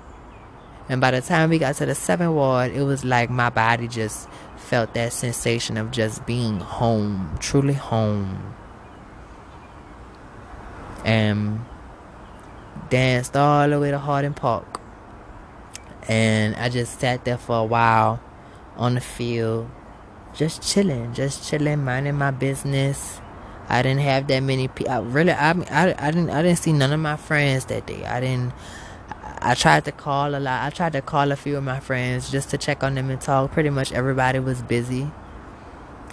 And 0.89 1.01
by 1.01 1.13
the 1.13 1.21
time 1.21 1.51
we 1.51 1.59
got 1.59 1.77
to 1.77 1.87
the 1.87 1.95
seventh 1.95 2.35
ward, 2.35 2.73
it 2.73 2.83
was 2.83 3.05
like 3.05 3.31
my 3.31 3.49
body 3.49 3.89
just 3.89 4.29
felt 4.57 4.93
that 4.95 5.13
sensation 5.13 5.77
of 5.77 5.93
just 5.93 6.27
being 6.27 6.59
home, 6.59 7.37
truly 7.41 7.75
home. 7.75 8.55
And 11.05 11.65
danced 12.91 13.37
all 13.37 13.69
the 13.69 13.79
way 13.81 13.91
to 13.93 13.99
Hardin 13.99 14.35
Park. 14.35 14.81
And 16.09 16.57
I 16.57 16.69
just 16.69 16.99
sat 16.99 17.25
there 17.25 17.39
for 17.39 17.57
a 17.57 17.65
while 17.65 18.21
on 18.77 18.95
the 18.95 19.01
field, 19.01 19.71
just 20.35 20.63
chilling, 20.63 21.15
just 21.15 21.49
chilling, 21.49 21.85
minding 21.85 22.17
my 22.17 22.31
business. 22.31 23.21
I 23.69 23.83
didn't 23.83 24.01
have 24.01 24.27
that 24.29 24.41
many 24.41 24.69
people. 24.69 24.93
I 24.93 24.99
really, 24.99 25.33
I, 25.33 25.51
I, 25.53 25.95
I 25.99 26.11
didn't, 26.11 26.31
I 26.31 26.43
didn't 26.43 26.59
see 26.59 26.73
none 26.73 26.93
of 26.93 27.01
my 27.01 27.17
friends 27.17 27.67
that 27.67 27.87
day. 27.87 28.05
I 28.05 28.21
didn't, 28.21 28.53
I 29.43 29.55
tried 29.55 29.85
to 29.87 29.93
call 29.93 30.35
a 30.35 30.41
lot. 30.41 30.65
I 30.65 30.71
tried 30.71 30.93
to 30.95 31.03
call 31.03 31.33
a 31.33 31.37
few 31.37 31.57
of 31.57 31.65
my 31.65 31.81
friends 31.81 32.31
just 32.31 32.51
to 32.51 32.59
check 32.59 32.83
on 32.83 32.95
them 32.95 33.11
and 33.11 33.21
talk. 33.21 33.53
Pretty 33.53 33.71
much 33.71 33.93
everybody 33.93 34.39
was 34.39 34.63
busy. 34.63 35.11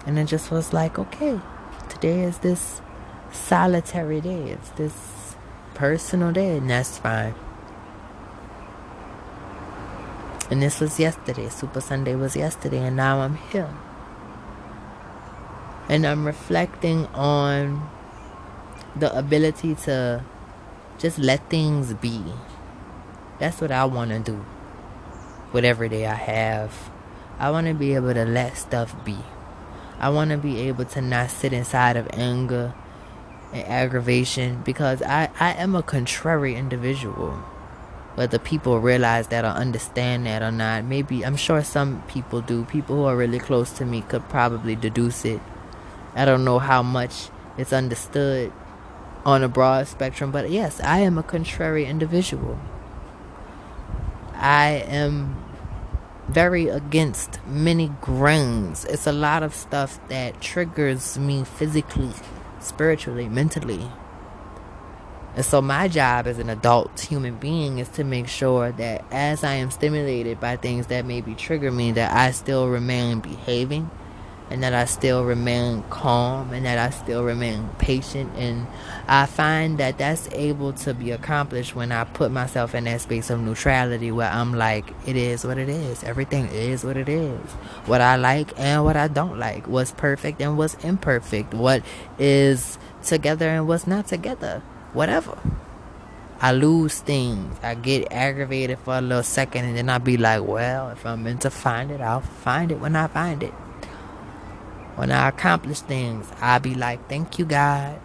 And 0.06 0.20
it 0.20 0.26
just 0.26 0.52
was 0.52 0.72
like, 0.72 0.98
okay, 1.00 1.40
today 1.90 2.24
is 2.24 2.38
this 2.40 2.82
solitary 3.32 4.22
day. 4.22 4.52
It's 4.52 4.70
this 4.72 5.36
personal 5.74 6.32
day, 6.32 6.58
and 6.58 6.70
that's 6.70 6.98
fine. 6.98 7.36
And 10.50 10.62
this 10.62 10.80
was 10.80 11.00
yesterday. 11.00 11.50
Super 11.50 11.82
Sunday 11.82 12.16
was 12.16 12.36
yesterday, 12.36 12.86
and 12.86 12.96
now 12.96 13.20
I'm 13.20 13.36
here. 13.36 13.70
And 15.90 16.06
I'm 16.06 16.26
reflecting 16.26 17.06
on 17.08 17.90
the 18.96 19.16
ability 19.18 19.76
to 19.76 20.24
just 20.98 21.20
let 21.20 21.50
things 21.50 21.94
be 21.94 22.24
that's 23.40 23.62
what 23.62 23.72
I 23.72 23.86
want 23.86 24.12
to 24.12 24.20
do. 24.20 24.38
Whatever 25.52 25.88
day 25.88 26.08
I 26.08 26.16
have, 26.16 26.90
I 27.38 27.52
want 27.52 27.68
to 27.68 27.74
be 27.74 27.94
able 27.94 28.14
to 28.14 28.26
let 28.26 28.58
stuff 28.58 28.96
be. 29.06 29.18
I 30.00 30.10
want 30.10 30.32
to 30.32 30.38
be 30.38 30.62
able 30.62 30.86
to 30.86 31.02
not 31.02 31.30
sit 31.30 31.54
inside 31.54 31.98
of 31.98 32.08
anger 32.14 32.74
and 33.54 33.68
aggravation 33.68 34.62
because 34.64 35.02
I, 35.04 35.30
I 35.40 35.54
am 35.54 35.76
a 35.76 35.84
contrary 35.84 36.56
individual. 36.56 37.32
Whether 38.16 38.40
people 38.40 38.80
realize 38.80 39.28
that 39.28 39.46
or 39.46 39.50
understand 39.50 40.26
that 40.26 40.42
or 40.42 40.52
not, 40.52 40.84
maybe 40.84 41.24
I'm 41.24 41.36
sure 41.36 41.64
some 41.64 42.02
people 42.08 42.42
do. 42.42 42.66
People 42.66 42.96
who 42.96 43.04
are 43.04 43.16
really 43.16 43.38
close 43.38 43.72
to 43.74 43.86
me 43.86 44.02
could 44.02 44.28
probably 44.30 44.76
deduce 44.76 45.26
it. 45.26 45.40
I 46.18 46.26
don't 46.26 46.44
know 46.44 46.58
how 46.58 46.82
much 46.82 47.30
it's 47.60 47.72
understood 47.72 48.52
on 49.24 49.44
a 49.44 49.48
broad 49.48 49.88
spectrum, 49.88 50.32
but 50.32 50.50
yes, 50.50 50.82
I 50.82 51.00
am 51.00 51.20
a 51.20 51.24
contrary 51.24 51.86
individual. 51.86 52.60
I 54.34 54.84
am 54.88 55.36
very 56.28 56.70
against 56.70 57.40
many 57.46 57.92
grains. 58.02 58.84
It's 58.86 59.06
a 59.06 59.12
lot 59.12 59.44
of 59.44 59.54
stuff 59.54 60.00
that 60.10 60.42
triggers 60.42 61.20
me 61.20 61.44
physically, 61.44 62.10
spiritually, 62.60 63.30
mentally. 63.30 63.88
And 65.36 65.46
so, 65.46 65.62
my 65.62 65.88
job 65.88 66.26
as 66.26 66.40
an 66.40 66.50
adult 66.50 67.00
human 67.00 67.36
being 67.36 67.78
is 67.78 67.90
to 67.90 68.04
make 68.04 68.28
sure 68.28 68.72
that 68.72 69.06
as 69.12 69.44
I 69.44 69.54
am 69.54 69.70
stimulated 69.70 70.40
by 70.40 70.56
things 70.56 70.88
that 70.88 71.06
maybe 71.06 71.36
trigger 71.36 71.72
me, 71.72 71.92
that 71.92 72.12
I 72.12 72.32
still 72.32 72.70
remain 72.70 73.20
behaving 73.20 73.92
and 74.50 74.64
that 74.64 74.74
I 74.74 74.86
still 74.86 75.26
remain 75.26 75.84
calm 75.90 76.54
and 76.54 76.66
that 76.66 76.78
I 76.78 76.90
still 76.92 77.24
remain 77.24 77.70
patient. 77.80 78.32
And 78.38 78.66
I 79.08 79.26
find 79.26 79.78
that 79.80 79.98
that's 79.98 80.30
able 80.32 80.74
to 80.74 80.94
be 80.94 81.12
accomplished 81.12 81.76
when 81.76 81.92
I 81.92 82.06
put 82.06 82.32
myself 82.32 82.74
in 82.74 82.86
that 82.86 83.02
space 83.02 83.30
of 83.30 83.42
neutrality 83.42 84.12
where 84.12 84.30
I'm 84.30 84.54
like, 84.54 84.94
it 85.06 85.16
is 85.18 85.46
what 85.46 85.58
it 85.58 85.70
is. 85.70 86.04
Everything 86.04 86.48
is 86.48 86.86
what 86.86 86.96
it 86.96 87.10
is. 87.10 87.52
What 87.86 88.00
I 88.00 88.16
like 88.16 88.58
and 88.58 88.86
what 88.86 88.96
I 88.96 89.10
don't 89.10 89.38
like. 89.38 89.68
What's 89.68 89.92
perfect 89.92 90.42
and 90.42 90.58
what's 90.58 90.76
imperfect. 90.76 91.54
What 91.54 91.84
is 92.18 92.78
together 93.04 93.50
and 93.50 93.68
what's 93.68 93.86
not 93.86 94.08
together. 94.08 94.62
Whatever. 94.94 95.38
I 96.40 96.54
lose 96.54 97.00
things. 97.00 97.58
I 97.64 97.74
get 97.74 98.12
aggravated 98.12 98.80
for 98.80 98.96
a 98.98 99.02
little 99.02 99.24
second 99.24 99.66
and 99.66 99.76
then 99.76 99.90
I'll 99.90 100.00
be 100.00 100.18
like, 100.18 100.44
well, 100.44 100.92
if 100.92 101.06
I'm 101.06 101.24
meant 101.24 101.42
to 101.42 101.50
find 101.50 101.92
it, 101.92 102.00
I'll 102.00 102.22
find 102.22 102.72
it 102.72 102.80
when 102.80 102.96
I 102.96 103.08
find 103.08 103.44
it 103.44 103.54
when 104.98 105.12
I 105.12 105.30
accomplish 105.30 105.82
things, 105.82 106.28
I'll 106.42 106.62
be 106.62 106.76
like, 106.76 107.10
thank 107.10 107.40
you, 107.40 107.46
God. 107.46 108.00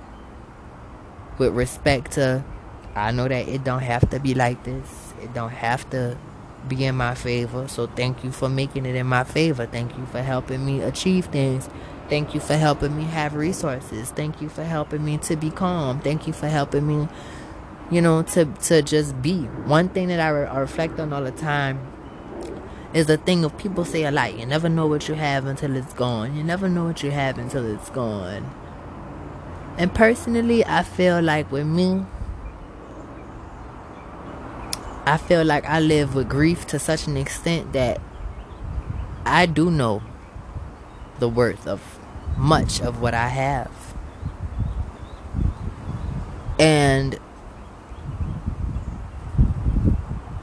With 1.38 1.54
respect 1.54 2.12
to, 2.12 2.44
I 2.96 3.12
know 3.12 3.28
that 3.28 3.48
it 3.48 3.64
don't 3.64 3.82
have 3.82 4.08
to 4.10 4.20
be 4.20 4.34
like 4.34 4.64
this. 4.64 5.14
It 5.22 5.34
don't 5.34 5.50
have 5.52 5.88
to 5.90 6.18
be 6.68 6.84
in 6.86 6.96
my 6.96 7.14
favor. 7.16 7.68
So 7.68 7.88
thank 7.88 8.24
you 8.24 8.32
for 8.32 8.48
making 8.48 8.86
it 8.86 8.96
in 8.96 9.06
my 9.08 9.24
favor. 9.24 9.66
Thank 9.66 9.98
you 9.98 10.06
for 10.06 10.22
helping 10.22 10.64
me 10.66 10.82
achieve 10.82 11.26
things. 11.26 11.68
Thank 12.08 12.34
you 12.34 12.40
for 12.40 12.56
helping 12.56 12.96
me 12.96 13.04
have 13.04 13.34
resources. 13.34 14.10
Thank 14.10 14.42
you 14.42 14.48
for 14.50 14.64
helping 14.64 15.04
me 15.04 15.18
to 15.18 15.36
be 15.36 15.50
calm. 15.50 16.00
Thank 16.00 16.26
you 16.26 16.34
for 16.34 16.48
helping 16.48 16.86
me, 16.86 17.08
you 17.90 18.02
know, 18.02 18.22
to 18.22 18.46
to 18.46 18.82
just 18.82 19.20
be. 19.22 19.42
One 19.66 19.90
thing 19.90 20.08
that 20.08 20.20
I, 20.20 20.30
re- 20.30 20.46
I 20.48 20.60
reflect 20.60 21.00
on 21.00 21.12
all 21.12 21.24
the 21.24 21.32
time 21.32 21.91
is 22.94 23.06
the 23.06 23.16
thing 23.16 23.44
of 23.44 23.56
people 23.56 23.84
say 23.84 24.04
a 24.04 24.10
lot. 24.10 24.38
You 24.38 24.46
never 24.46 24.68
know 24.68 24.86
what 24.86 25.08
you 25.08 25.14
have 25.14 25.46
until 25.46 25.76
it's 25.76 25.94
gone. 25.94 26.36
You 26.36 26.44
never 26.44 26.68
know 26.68 26.84
what 26.84 27.02
you 27.02 27.10
have 27.10 27.38
until 27.38 27.64
it's 27.66 27.90
gone. 27.90 28.50
And 29.78 29.94
personally, 29.94 30.64
I 30.64 30.82
feel 30.82 31.22
like 31.22 31.50
with 31.50 31.66
me, 31.66 32.04
I 35.06 35.16
feel 35.16 35.44
like 35.44 35.64
I 35.64 35.80
live 35.80 36.14
with 36.14 36.28
grief 36.28 36.66
to 36.68 36.78
such 36.78 37.06
an 37.06 37.16
extent 37.16 37.72
that 37.72 38.00
I 39.24 39.46
do 39.46 39.70
know 39.70 40.02
the 41.18 41.28
worth 41.28 41.66
of 41.66 41.98
much 42.36 42.80
of 42.80 43.00
what 43.00 43.14
I 43.14 43.28
have. 43.28 43.70
And 46.58 47.18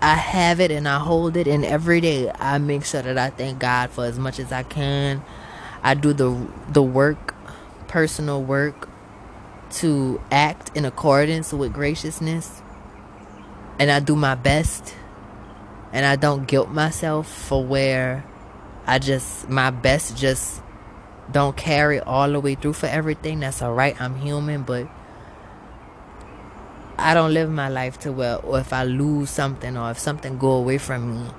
I 0.02 0.16
have 0.16 0.60
it 0.60 0.72
and 0.72 0.88
I 0.88 1.00
hold 1.00 1.36
it, 1.36 1.48
and 1.48 1.66
every 1.66 2.00
day 2.00 2.32
I 2.40 2.58
make 2.58 2.86
sure 2.86 3.02
that 3.02 3.18
I 3.18 3.32
thank 3.32 3.60
God 3.60 3.90
for 3.90 4.06
as 4.06 4.18
much 4.18 4.40
as 4.40 4.52
I 4.52 4.64
can. 4.64 5.24
I 5.84 5.94
do 5.94 6.14
the 6.14 6.48
the 6.70 6.84
work, 6.84 7.36
personal 7.88 8.42
work, 8.42 8.88
to 9.72 10.22
act 10.32 10.76
in 10.76 10.86
accordance 10.86 11.52
with 11.52 11.74
graciousness, 11.74 12.62
and 13.78 13.92
I 13.92 14.00
do 14.00 14.16
my 14.16 14.36
best, 14.36 14.96
and 15.92 16.06
I 16.06 16.16
don't 16.16 16.48
guilt 16.48 16.70
myself 16.70 17.28
for 17.30 17.64
where 17.64 18.24
I 18.88 19.00
just 19.00 19.50
my 19.50 19.70
best 19.70 20.16
just 20.16 20.62
don't 21.32 21.56
carry 21.56 22.00
all 22.00 22.32
the 22.32 22.40
way 22.40 22.56
through 22.56 22.74
for 22.74 22.88
everything. 22.88 23.42
That's 23.42 23.62
all 23.62 23.74
right. 23.74 24.00
I'm 24.02 24.16
human, 24.16 24.64
but 24.64 24.88
I 27.00 27.14
don't 27.14 27.34
live 27.34 27.50
my 27.50 27.70
life 27.70 28.00
to 28.00 28.12
where 28.12 28.38
or 28.38 28.60
if 28.60 28.74
I 28.74 28.84
lose 28.84 29.30
something 29.30 29.78
or 29.78 29.92
if 29.92 30.00
something 30.00 30.38
go 30.38 30.52
away 30.52 30.78
from 30.78 31.14
me, 31.14 31.30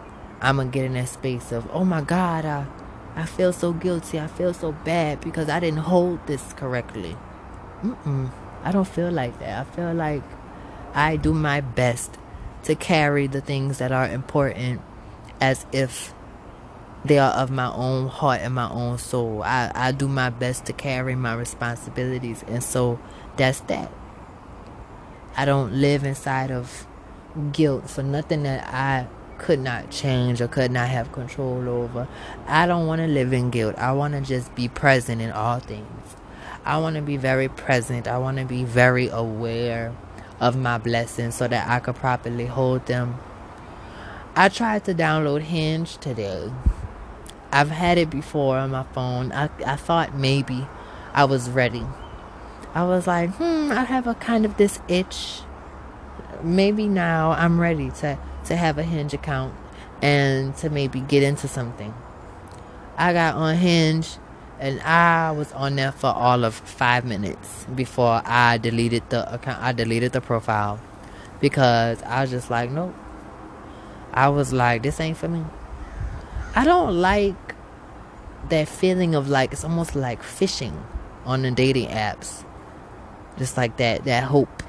I'm 0.40 0.56
gonna 0.56 0.70
get 0.70 0.84
in 0.84 0.94
that 0.94 1.08
space 1.08 1.52
of 1.52 1.68
oh 1.72 1.84
my 1.84 2.00
God, 2.00 2.44
I 2.44 2.66
I 3.16 3.26
feel 3.26 3.52
so 3.52 3.72
guilty. 3.72 4.18
I 4.20 4.28
feel 4.28 4.54
so 4.54 4.72
bad 4.72 5.20
because 5.20 5.48
I 5.48 5.60
didn't 5.60 5.80
hold 5.80 6.26
this 6.26 6.52
correctly. 6.54 7.16
Mm-mm. 7.82 8.30
I 8.62 8.72
don't 8.72 8.86
feel 8.86 9.10
like 9.10 9.38
that. 9.40 9.66
I 9.66 9.70
feel 9.76 9.94
like 9.94 10.22
I 10.94 11.16
do 11.16 11.32
my 11.32 11.60
best 11.60 12.16
to 12.64 12.74
carry 12.74 13.26
the 13.26 13.40
things 13.40 13.78
that 13.78 13.90
are 13.90 14.06
important 14.06 14.80
as 15.40 15.66
if 15.72 16.14
they 17.04 17.18
are 17.18 17.32
of 17.32 17.50
my 17.50 17.72
own 17.72 18.08
heart 18.08 18.40
and 18.42 18.54
my 18.54 18.68
own 18.70 18.98
soul. 18.98 19.42
I, 19.42 19.72
I 19.74 19.92
do 19.92 20.06
my 20.06 20.30
best 20.30 20.66
to 20.66 20.72
carry 20.72 21.14
my 21.14 21.34
responsibilities, 21.34 22.44
and 22.46 22.62
so 22.62 23.00
that's 23.36 23.60
that. 23.60 23.90
I 25.36 25.44
don't 25.44 25.72
live 25.74 26.04
inside 26.04 26.50
of 26.50 26.86
guilt 27.52 27.88
for 27.88 28.02
nothing 28.02 28.42
that 28.42 28.66
I 28.66 29.06
could 29.38 29.60
not 29.60 29.90
change 29.90 30.40
or 30.40 30.48
could 30.48 30.70
not 30.70 30.88
have 30.88 31.12
control 31.12 31.68
over. 31.68 32.06
I 32.46 32.66
don't 32.66 32.86
want 32.86 33.00
to 33.00 33.06
live 33.06 33.32
in 33.32 33.50
guilt. 33.50 33.76
I 33.78 33.92
want 33.92 34.14
to 34.14 34.20
just 34.20 34.54
be 34.54 34.68
present 34.68 35.22
in 35.22 35.30
all 35.30 35.60
things. 35.60 36.16
I 36.64 36.78
want 36.78 36.96
to 36.96 37.02
be 37.02 37.16
very 37.16 37.48
present. 37.48 38.06
I 38.06 38.18
want 38.18 38.38
to 38.38 38.44
be 38.44 38.64
very 38.64 39.08
aware 39.08 39.94
of 40.40 40.56
my 40.56 40.78
blessings 40.78 41.36
so 41.36 41.48
that 41.48 41.68
I 41.68 41.80
could 41.80 41.96
properly 41.96 42.46
hold 42.46 42.86
them. 42.86 43.18
I 44.36 44.48
tried 44.48 44.84
to 44.84 44.94
download 44.94 45.42
Hinge 45.42 45.96
today. 45.98 46.50
I've 47.52 47.70
had 47.70 47.98
it 47.98 48.10
before 48.10 48.58
on 48.58 48.70
my 48.70 48.84
phone. 48.92 49.32
I, 49.32 49.50
I 49.66 49.76
thought 49.76 50.14
maybe 50.14 50.68
I 51.14 51.24
was 51.24 51.50
ready. 51.50 51.84
I 52.74 52.84
was 52.84 53.06
like, 53.06 53.30
hmm, 53.30 53.70
I 53.72 53.84
have 53.84 54.06
a 54.06 54.14
kind 54.14 54.44
of 54.44 54.56
this 54.56 54.80
itch. 54.88 55.40
Maybe 56.42 56.86
now 56.86 57.32
I'm 57.32 57.60
ready 57.60 57.90
to, 57.90 58.18
to 58.46 58.56
have 58.56 58.78
a 58.78 58.82
Hinge 58.82 59.12
account 59.12 59.54
and 60.00 60.56
to 60.56 60.70
maybe 60.70 61.00
get 61.00 61.22
into 61.22 61.48
something. 61.48 61.92
I 62.96 63.12
got 63.12 63.34
on 63.34 63.56
Hinge 63.56 64.16
and 64.60 64.80
I 64.82 65.32
was 65.32 65.52
on 65.52 65.76
there 65.76 65.90
for 65.90 66.08
all 66.08 66.44
of 66.44 66.54
five 66.54 67.04
minutes 67.04 67.66
before 67.74 68.22
I 68.24 68.58
deleted 68.58 69.08
the 69.10 69.32
account. 69.32 69.60
I 69.62 69.72
deleted 69.72 70.12
the 70.12 70.20
profile 70.20 70.78
because 71.40 72.02
I 72.02 72.20
was 72.20 72.30
just 72.30 72.50
like, 72.50 72.70
nope. 72.70 72.94
I 74.12 74.28
was 74.28 74.52
like, 74.52 74.82
this 74.82 75.00
ain't 75.00 75.16
for 75.16 75.28
me. 75.28 75.44
I 76.54 76.64
don't 76.64 77.00
like 77.00 77.54
that 78.48 78.68
feeling 78.68 79.14
of 79.14 79.28
like 79.28 79.52
it's 79.52 79.64
almost 79.64 79.94
like 79.94 80.22
fishing 80.22 80.84
on 81.24 81.42
the 81.42 81.50
dating 81.50 81.88
apps. 81.88 82.44
Just 83.38 83.56
like 83.56 83.76
that 83.78 84.04
that 84.04 84.24
hope. 84.24 84.62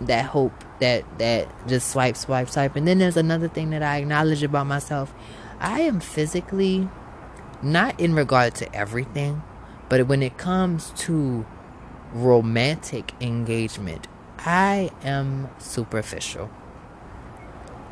That 0.00 0.26
hope 0.26 0.52
that 0.80 1.04
that 1.18 1.48
just 1.68 1.90
swipe, 1.90 2.16
swipe, 2.16 2.50
swipe. 2.50 2.76
And 2.76 2.86
then 2.86 2.98
there's 2.98 3.16
another 3.16 3.48
thing 3.48 3.70
that 3.70 3.82
I 3.82 3.98
acknowledge 3.98 4.42
about 4.42 4.66
myself. 4.66 5.14
I 5.58 5.80
am 5.80 6.00
physically 6.00 6.88
not 7.62 7.98
in 7.98 8.14
regard 8.14 8.54
to 8.56 8.74
everything, 8.74 9.42
but 9.88 10.06
when 10.06 10.22
it 10.22 10.36
comes 10.36 10.90
to 10.96 11.46
romantic 12.12 13.12
engagement, 13.20 14.06
I 14.38 14.90
am 15.02 15.48
superficial. 15.58 16.50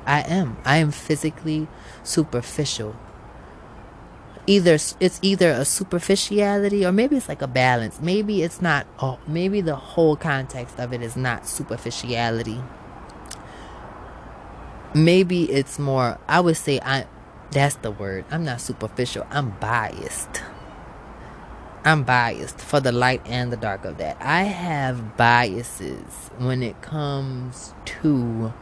I 0.06 0.20
am. 0.20 0.58
I 0.64 0.76
am 0.78 0.90
physically 0.90 1.68
superficial. 2.02 2.94
Either 4.46 4.74
it's 4.74 5.18
either 5.22 5.50
a 5.50 5.64
superficiality 5.64 6.84
or 6.84 6.92
maybe 6.92 7.16
it's 7.16 7.28
like 7.28 7.42
a 7.42 7.46
balance. 7.46 8.00
Maybe 8.00 8.42
it's 8.42 8.60
not. 8.60 8.86
Oh, 9.00 9.18
maybe 9.26 9.60
the 9.60 9.76
whole 9.76 10.16
context 10.16 10.78
of 10.78 10.92
it 10.92 11.00
is 11.02 11.16
not 11.16 11.48
superficiality. 11.48 12.60
Maybe 14.94 15.50
it's 15.50 15.78
more. 15.78 16.18
I 16.28 16.40
would 16.40 16.56
say 16.56 16.78
I 16.80 17.06
that's 17.50 17.76
the 17.76 17.90
word. 17.90 18.24
I'm 18.30 18.44
not 18.44 18.60
superficial. 18.60 19.26
I'm 19.30 19.50
biased. 19.60 20.42
I'm 21.84 22.02
biased 22.02 22.60
for 22.60 22.80
the 22.80 22.92
light 22.92 23.22
and 23.26 23.52
the 23.52 23.56
dark 23.56 23.84
of 23.84 23.98
that. 23.98 24.16
I 24.20 24.44
have 24.44 25.16
biases 25.16 26.30
when 26.38 26.62
it 26.62 26.80
comes 26.80 27.74
to 28.02 28.54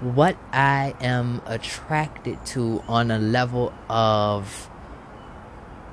what 0.00 0.36
I 0.52 0.94
am 1.00 1.42
attracted 1.44 2.44
to 2.46 2.82
on 2.86 3.10
a 3.10 3.18
level 3.18 3.74
of 3.88 4.70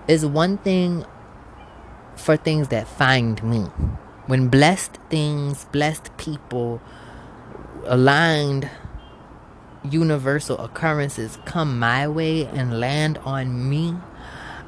is 0.07 0.25
one 0.25 0.57
thing 0.59 1.05
for 2.15 2.37
things 2.37 2.69
that 2.69 2.87
find 2.87 3.43
me. 3.43 3.61
When 4.27 4.47
blessed 4.49 4.97
things, 5.09 5.65
blessed 5.65 6.15
people, 6.17 6.81
aligned 7.85 8.69
universal 9.83 10.57
occurrences 10.57 11.37
come 11.45 11.77
my 11.77 12.07
way 12.07 12.45
and 12.45 12.79
land 12.79 13.17
on 13.19 13.69
me, 13.69 13.95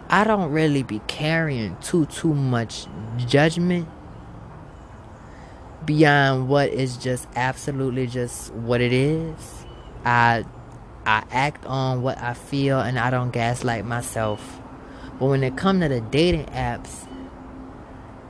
I 0.10 0.23
don't 0.23 0.52
really 0.52 0.84
be 0.84 1.02
carrying 1.08 1.76
too 1.78 2.06
too 2.06 2.34
much 2.34 2.88
judgment 3.17 3.88
beyond 5.86 6.47
what 6.50 6.69
is 6.69 6.97
just 6.97 7.28
absolutely 7.36 8.08
just 8.08 8.54
what 8.54 8.80
it 8.82 8.93
is. 8.93 9.65
I 10.06 10.45
I 11.06 11.23
act 11.32 11.65
on 11.65 12.02
what 12.02 12.21
I 12.21 12.34
feel 12.34 12.80
and 12.80 13.00
I 13.00 13.10
don't 13.10 13.32
gaslight 13.32 13.86
myself. 13.86 14.62
But 15.19 15.25
when 15.27 15.43
it 15.43 15.58
come 15.58 15.80
to 15.82 15.88
the 15.88 16.01
dating 16.01 16.45
apps, 16.47 17.08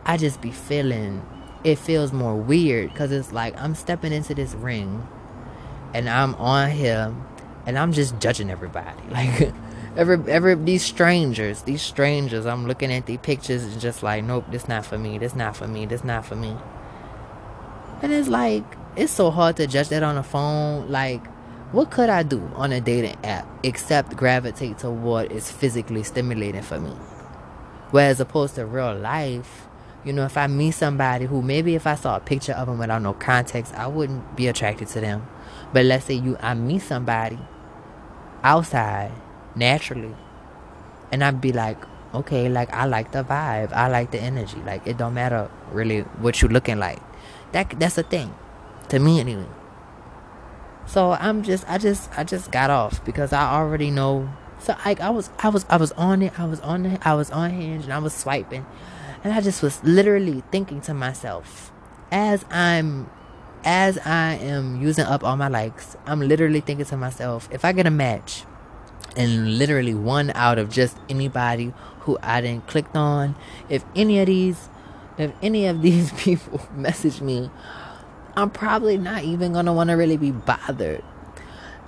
I 0.05 0.17
just 0.17 0.41
be 0.41 0.51
feeling 0.51 1.25
it 1.63 1.77
feels 1.77 2.13
more 2.13 2.35
weird 2.35 2.93
because 2.93 3.11
it's 3.11 3.33
like 3.33 3.59
I'm 3.59 3.75
stepping 3.75 4.13
into 4.13 4.33
this 4.33 4.53
ring 4.53 5.05
and 5.93 6.09
I'm 6.09 6.35
on 6.35 6.71
here 6.71 7.13
and 7.65 7.77
I'm 7.77 7.91
just 7.91 8.19
judging 8.19 8.49
everybody. 8.49 9.01
Like 9.09 9.53
every 9.95 10.31
every 10.31 10.55
these 10.55 10.83
strangers, 10.83 11.63
these 11.63 11.81
strangers, 11.81 12.45
I'm 12.45 12.67
looking 12.67 12.93
at 12.93 13.05
these 13.07 13.19
pictures 13.19 13.63
and 13.63 13.81
just 13.81 14.03
like, 14.03 14.23
nope, 14.23 14.45
this 14.51 14.67
not 14.67 14.85
for 14.85 14.97
me, 14.97 15.17
this 15.17 15.35
not 15.35 15.57
for 15.57 15.67
me, 15.67 15.85
this 15.85 16.03
not 16.03 16.25
for 16.25 16.35
me. 16.35 16.55
And 18.01 18.13
it's 18.13 18.27
like 18.29 18.63
it's 18.95 19.11
so 19.11 19.31
hard 19.31 19.57
to 19.57 19.67
judge 19.67 19.89
that 19.89 20.03
on 20.03 20.17
a 20.17 20.23
phone. 20.23 20.89
Like, 20.89 21.23
what 21.71 21.91
could 21.91 22.09
I 22.09 22.23
do 22.23 22.49
on 22.55 22.71
a 22.71 22.79
dating 22.79 23.17
app 23.25 23.45
except 23.63 24.15
gravitate 24.15 24.77
to 24.79 24.89
what 24.89 25.31
is 25.31 25.51
physically 25.51 26.03
stimulating 26.03 26.61
for 26.61 26.79
me? 26.79 26.91
Whereas 27.91 28.19
opposed 28.21 28.55
to 28.55 28.65
real 28.65 28.95
life, 28.95 29.67
you 30.05 30.13
know, 30.13 30.23
if 30.23 30.37
I 30.37 30.47
meet 30.47 30.71
somebody 30.71 31.25
who 31.25 31.41
maybe 31.41 31.75
if 31.75 31.85
I 31.85 31.95
saw 31.95 32.15
a 32.15 32.19
picture 32.21 32.53
of 32.53 32.67
them 32.67 32.79
without 32.79 33.01
no 33.01 33.13
context, 33.13 33.73
I 33.73 33.87
wouldn't 33.87 34.37
be 34.37 34.47
attracted 34.47 34.87
to 34.89 35.01
them. 35.01 35.27
But 35.73 35.85
let's 35.85 36.05
say 36.05 36.13
you 36.13 36.37
I 36.39 36.53
meet 36.53 36.83
somebody 36.83 37.37
outside 38.43 39.11
naturally 39.55 40.15
and 41.11 41.23
I'd 41.23 41.41
be 41.41 41.51
like, 41.51 41.77
okay, 42.13 42.47
like 42.47 42.73
I 42.73 42.85
like 42.85 43.11
the 43.11 43.23
vibe. 43.23 43.73
I 43.73 43.89
like 43.89 44.11
the 44.11 44.21
energy. 44.21 44.57
Like 44.65 44.87
it 44.87 44.97
don't 44.97 45.13
matter 45.13 45.49
really 45.71 46.01
what 46.23 46.41
you 46.41 46.47
looking 46.47 46.79
like. 46.79 47.01
That 47.51 47.77
that's 47.77 47.95
the 47.95 48.03
thing. 48.03 48.33
To 48.89 48.99
me 48.99 49.19
anyway. 49.19 49.47
So 50.87 51.11
I'm 51.11 51.43
just, 51.43 51.69
I 51.69 51.77
just, 51.77 52.09
I 52.17 52.23
just 52.23 52.49
got 52.49 52.69
off 52.69 53.03
because 53.03 53.33
I 53.33 53.51
already 53.53 53.91
know. 53.91 54.29
So 54.59 54.73
I, 54.85 54.95
I 55.01 55.09
was, 55.09 55.29
I 55.39 55.49
was, 55.49 55.65
I 55.69 55.75
was 55.75 55.91
on 55.91 56.21
it. 56.21 56.39
I 56.39 56.45
was 56.45 56.61
on 56.61 56.85
it. 56.85 57.05
I 57.05 57.13
was 57.13 57.29
on 57.29 57.51
Hinge 57.51 57.83
and 57.83 57.93
I 57.93 57.99
was 57.99 58.13
swiping, 58.13 58.65
and 59.23 59.33
I 59.33 59.41
just 59.41 59.61
was 59.61 59.83
literally 59.83 60.43
thinking 60.49 60.79
to 60.81 60.93
myself, 60.93 61.73
as 62.09 62.45
I'm, 62.49 63.09
as 63.65 63.97
I 63.99 64.35
am 64.35 64.81
using 64.81 65.03
up 65.05 65.25
all 65.25 65.35
my 65.35 65.49
likes, 65.49 65.97
I'm 66.05 66.21
literally 66.21 66.61
thinking 66.61 66.85
to 66.85 66.97
myself, 66.97 67.49
if 67.51 67.65
I 67.65 67.73
get 67.73 67.85
a 67.85 67.91
match, 67.91 68.45
and 69.17 69.57
literally 69.57 69.93
one 69.93 70.31
out 70.35 70.57
of 70.57 70.69
just 70.69 70.97
anybody 71.09 71.73
who 72.01 72.17
I 72.23 72.39
didn't 72.39 72.65
clicked 72.67 72.95
on, 72.95 73.35
if 73.67 73.83
any 73.93 74.19
of 74.21 74.27
these, 74.27 74.69
if 75.17 75.33
any 75.41 75.65
of 75.67 75.81
these 75.81 76.13
people 76.23 76.61
message 76.73 77.19
me 77.19 77.51
I'm 78.37 78.51
probably 78.51 78.99
not 78.99 79.23
even 79.23 79.53
gonna 79.53 79.73
want 79.73 79.89
to 79.89 79.95
really 79.95 80.15
be 80.15 80.29
bothered. 80.29 81.03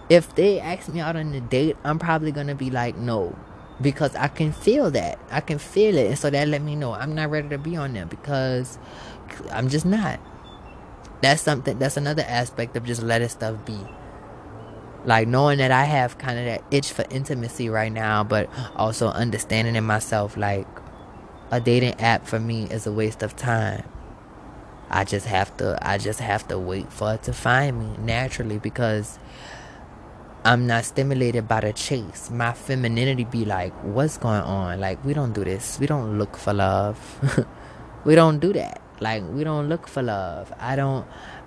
If 0.09 0.33
they 0.33 0.59
ask 0.59 0.89
me 0.91 0.99
out 0.99 1.15
on 1.15 1.31
a 1.35 1.41
date, 1.41 1.77
I'm 1.83 1.99
probably 1.99 2.31
gonna 2.31 2.55
be 2.55 2.71
like, 2.71 2.97
no, 2.97 3.38
because 3.79 4.15
I 4.15 4.29
can 4.29 4.51
feel 4.51 4.89
that. 4.89 5.19
I 5.29 5.41
can 5.41 5.59
feel 5.59 5.95
it, 5.95 6.07
and 6.07 6.17
so 6.17 6.31
that 6.31 6.47
let 6.47 6.63
me 6.63 6.75
know 6.75 6.93
I'm 6.93 7.13
not 7.13 7.29
ready 7.29 7.49
to 7.49 7.59
be 7.59 7.75
on 7.75 7.93
there 7.93 8.07
because 8.07 8.79
I'm 9.51 9.69
just 9.69 9.85
not. 9.85 10.19
That's 11.21 11.43
something. 11.43 11.77
That's 11.77 11.97
another 11.97 12.25
aspect 12.27 12.75
of 12.75 12.83
just 12.83 13.03
letting 13.03 13.29
stuff 13.29 13.63
be. 13.63 13.77
Like 15.05 15.27
knowing 15.27 15.59
that 15.59 15.69
I 15.69 15.83
have 15.83 16.17
kind 16.17 16.39
of 16.39 16.45
that 16.45 16.63
itch 16.71 16.91
for 16.91 17.05
intimacy 17.12 17.69
right 17.69 17.91
now, 17.91 18.23
but 18.23 18.49
also 18.75 19.09
understanding 19.09 19.75
in 19.75 19.83
myself 19.83 20.35
like 20.35 20.67
a 21.51 21.62
dating 21.62 21.93
app 21.99 22.25
for 22.25 22.39
me 22.39 22.63
is 22.71 22.88
a 22.88 22.91
waste 22.91 23.21
of 23.21 23.35
time. 23.35 23.83
I 24.89 25.04
just 25.04 25.28
have 25.28 25.56
to 25.58 25.78
I 25.82 25.97
just 25.97 26.19
have 26.19 26.47
to 26.47 26.58
wait 26.58 26.91
for 26.91 27.13
it 27.13 27.23
to 27.23 27.34
find 27.34 27.80
me 27.80 27.97
naturally 28.04 28.58
because 28.58 29.19
I'm 30.43 30.65
not 30.67 30.86
stimulated 30.86 31.47
by 31.47 31.60
the 31.60 31.73
chase. 31.73 32.32
My 32.32 32.54
femininity 32.54 33.25
be 33.25 33.45
like, 33.45 33.73
what's 33.84 34.17
going 34.17 34.41
on? 34.41 34.80
Like 34.80 35.04
we 35.04 35.13
don't 35.13 35.34
do 35.34 35.43
this. 35.43 35.80
We 35.80 35.86
don't 35.86 36.17
look 36.17 36.38
for 36.38 36.54
love. 36.54 36.97
we 38.06 38.15
don't 38.15 38.39
do 38.39 38.54
that. 38.54 38.82
Like 38.99 39.23
we 39.30 39.43
don't 39.43 39.69
look 39.69 39.88
for 39.88 40.02
love. 40.02 40.52
I 40.60 40.75
don't 40.75 41.06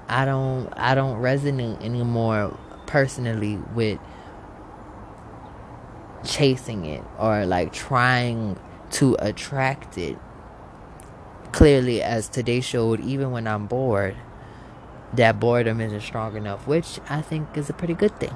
I 0.08 0.24
don't 0.24 0.72
I 0.76 0.94
don't 0.94 1.20
resonate 1.20 1.82
anymore 1.82 2.56
personally 2.86 3.56
with 3.74 3.98
chasing 6.24 6.84
it 6.84 7.02
or 7.18 7.46
like 7.46 7.72
trying 7.72 8.58
to 8.90 9.16
attract 9.18 9.98
it 9.98 10.18
clearly, 11.52 12.02
as 12.02 12.28
today 12.28 12.60
showed, 12.60 13.00
even 13.00 13.30
when 13.30 13.46
I'm 13.46 13.66
bored, 13.66 14.16
that 15.12 15.38
boredom 15.38 15.80
isn't 15.80 16.00
strong 16.00 16.36
enough, 16.36 16.66
which 16.66 16.98
I 17.08 17.20
think 17.20 17.56
is 17.56 17.68
a 17.68 17.72
pretty 17.72 17.94
good 17.94 18.18
thing. 18.18 18.34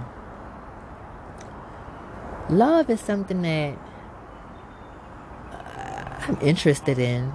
Love 2.49 2.89
is 2.91 3.01
something 3.01 3.43
that 3.43 3.77
uh, 5.53 6.27
I'm 6.29 6.39
interested 6.41 6.99
in, 6.99 7.33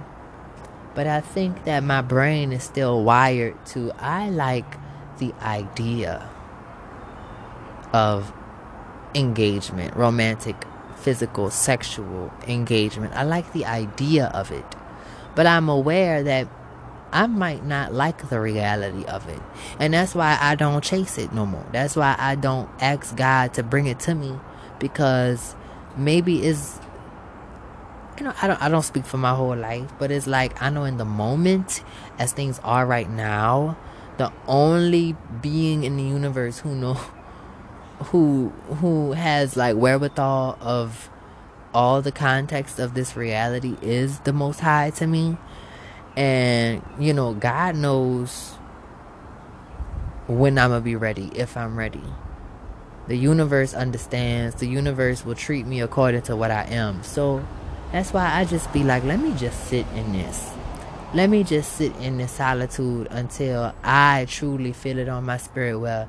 but 0.94 1.06
I 1.06 1.20
think 1.20 1.64
that 1.64 1.82
my 1.82 2.00
brain 2.00 2.52
is 2.52 2.62
still 2.62 3.02
wired 3.02 3.66
to 3.66 3.92
I 3.98 4.30
like 4.30 4.78
the 5.18 5.34
idea 5.42 6.30
of 7.92 8.32
engagement, 9.14 9.94
romantic, 9.94 10.56
physical, 10.96 11.50
sexual 11.50 12.32
engagement. 12.46 13.12
I 13.14 13.24
like 13.24 13.52
the 13.52 13.66
idea 13.66 14.26
of 14.28 14.50
it. 14.50 14.64
But 15.34 15.46
I'm 15.46 15.68
aware 15.68 16.22
that 16.22 16.48
I 17.12 17.26
might 17.26 17.64
not 17.64 17.92
like 17.92 18.28
the 18.30 18.40
reality 18.40 19.04
of 19.04 19.28
it. 19.28 19.40
And 19.78 19.94
that's 19.94 20.14
why 20.14 20.38
I 20.40 20.54
don't 20.54 20.82
chase 20.82 21.18
it 21.18 21.32
no 21.32 21.44
more. 21.44 21.66
That's 21.72 21.94
why 21.94 22.16
I 22.18 22.34
don't 22.34 22.70
ask 22.80 23.14
God 23.16 23.54
to 23.54 23.62
bring 23.62 23.86
it 23.86 24.00
to 24.00 24.14
me 24.14 24.38
because 24.78 25.54
maybe 25.96 26.42
it's 26.42 26.78
you 28.18 28.24
know, 28.24 28.34
I 28.42 28.46
don't 28.46 28.62
I 28.62 28.68
don't 28.68 28.82
speak 28.82 29.04
for 29.04 29.18
my 29.18 29.34
whole 29.34 29.56
life, 29.56 29.90
but 29.98 30.10
it's 30.10 30.26
like 30.26 30.60
I 30.62 30.70
know 30.70 30.84
in 30.84 30.96
the 30.96 31.04
moment 31.04 31.82
as 32.18 32.32
things 32.32 32.60
are 32.62 32.86
right 32.86 33.08
now, 33.08 33.76
the 34.18 34.32
only 34.46 35.16
being 35.40 35.84
in 35.84 35.96
the 35.96 36.02
universe 36.02 36.58
who 36.60 36.74
know 36.74 36.94
who 38.04 38.50
who 38.80 39.12
has 39.12 39.56
like 39.56 39.76
wherewithal 39.76 40.58
of 40.60 41.10
all 41.74 42.02
the 42.02 42.12
context 42.12 42.78
of 42.78 42.94
this 42.94 43.16
reality 43.16 43.76
is 43.80 44.20
the 44.20 44.32
most 44.32 44.60
high 44.60 44.90
to 44.90 45.06
me. 45.06 45.36
And, 46.16 46.82
you 46.98 47.14
know, 47.14 47.32
God 47.34 47.76
knows 47.76 48.52
when 50.26 50.58
I'm 50.58 50.70
to 50.70 50.80
be 50.80 50.96
ready, 50.96 51.30
if 51.34 51.56
I'm 51.56 51.76
ready. 51.76 52.02
The 53.08 53.16
universe 53.16 53.74
understands. 53.74 54.56
The 54.56 54.66
universe 54.66 55.24
will 55.24 55.34
treat 55.34 55.66
me 55.66 55.80
according 55.80 56.22
to 56.22 56.36
what 56.36 56.50
I 56.50 56.64
am. 56.64 57.02
So 57.02 57.44
that's 57.90 58.12
why 58.12 58.38
I 58.38 58.44
just 58.44 58.72
be 58.72 58.84
like, 58.84 59.04
let 59.04 59.20
me 59.20 59.34
just 59.34 59.68
sit 59.68 59.86
in 59.94 60.12
this. 60.12 60.50
Let 61.14 61.28
me 61.28 61.44
just 61.44 61.72
sit 61.72 61.94
in 61.96 62.18
this 62.18 62.32
solitude 62.32 63.08
until 63.10 63.74
I 63.82 64.26
truly 64.28 64.72
feel 64.72 64.98
it 64.98 65.08
on 65.08 65.24
my 65.24 65.36
spirit. 65.36 65.78
Well, 65.78 66.08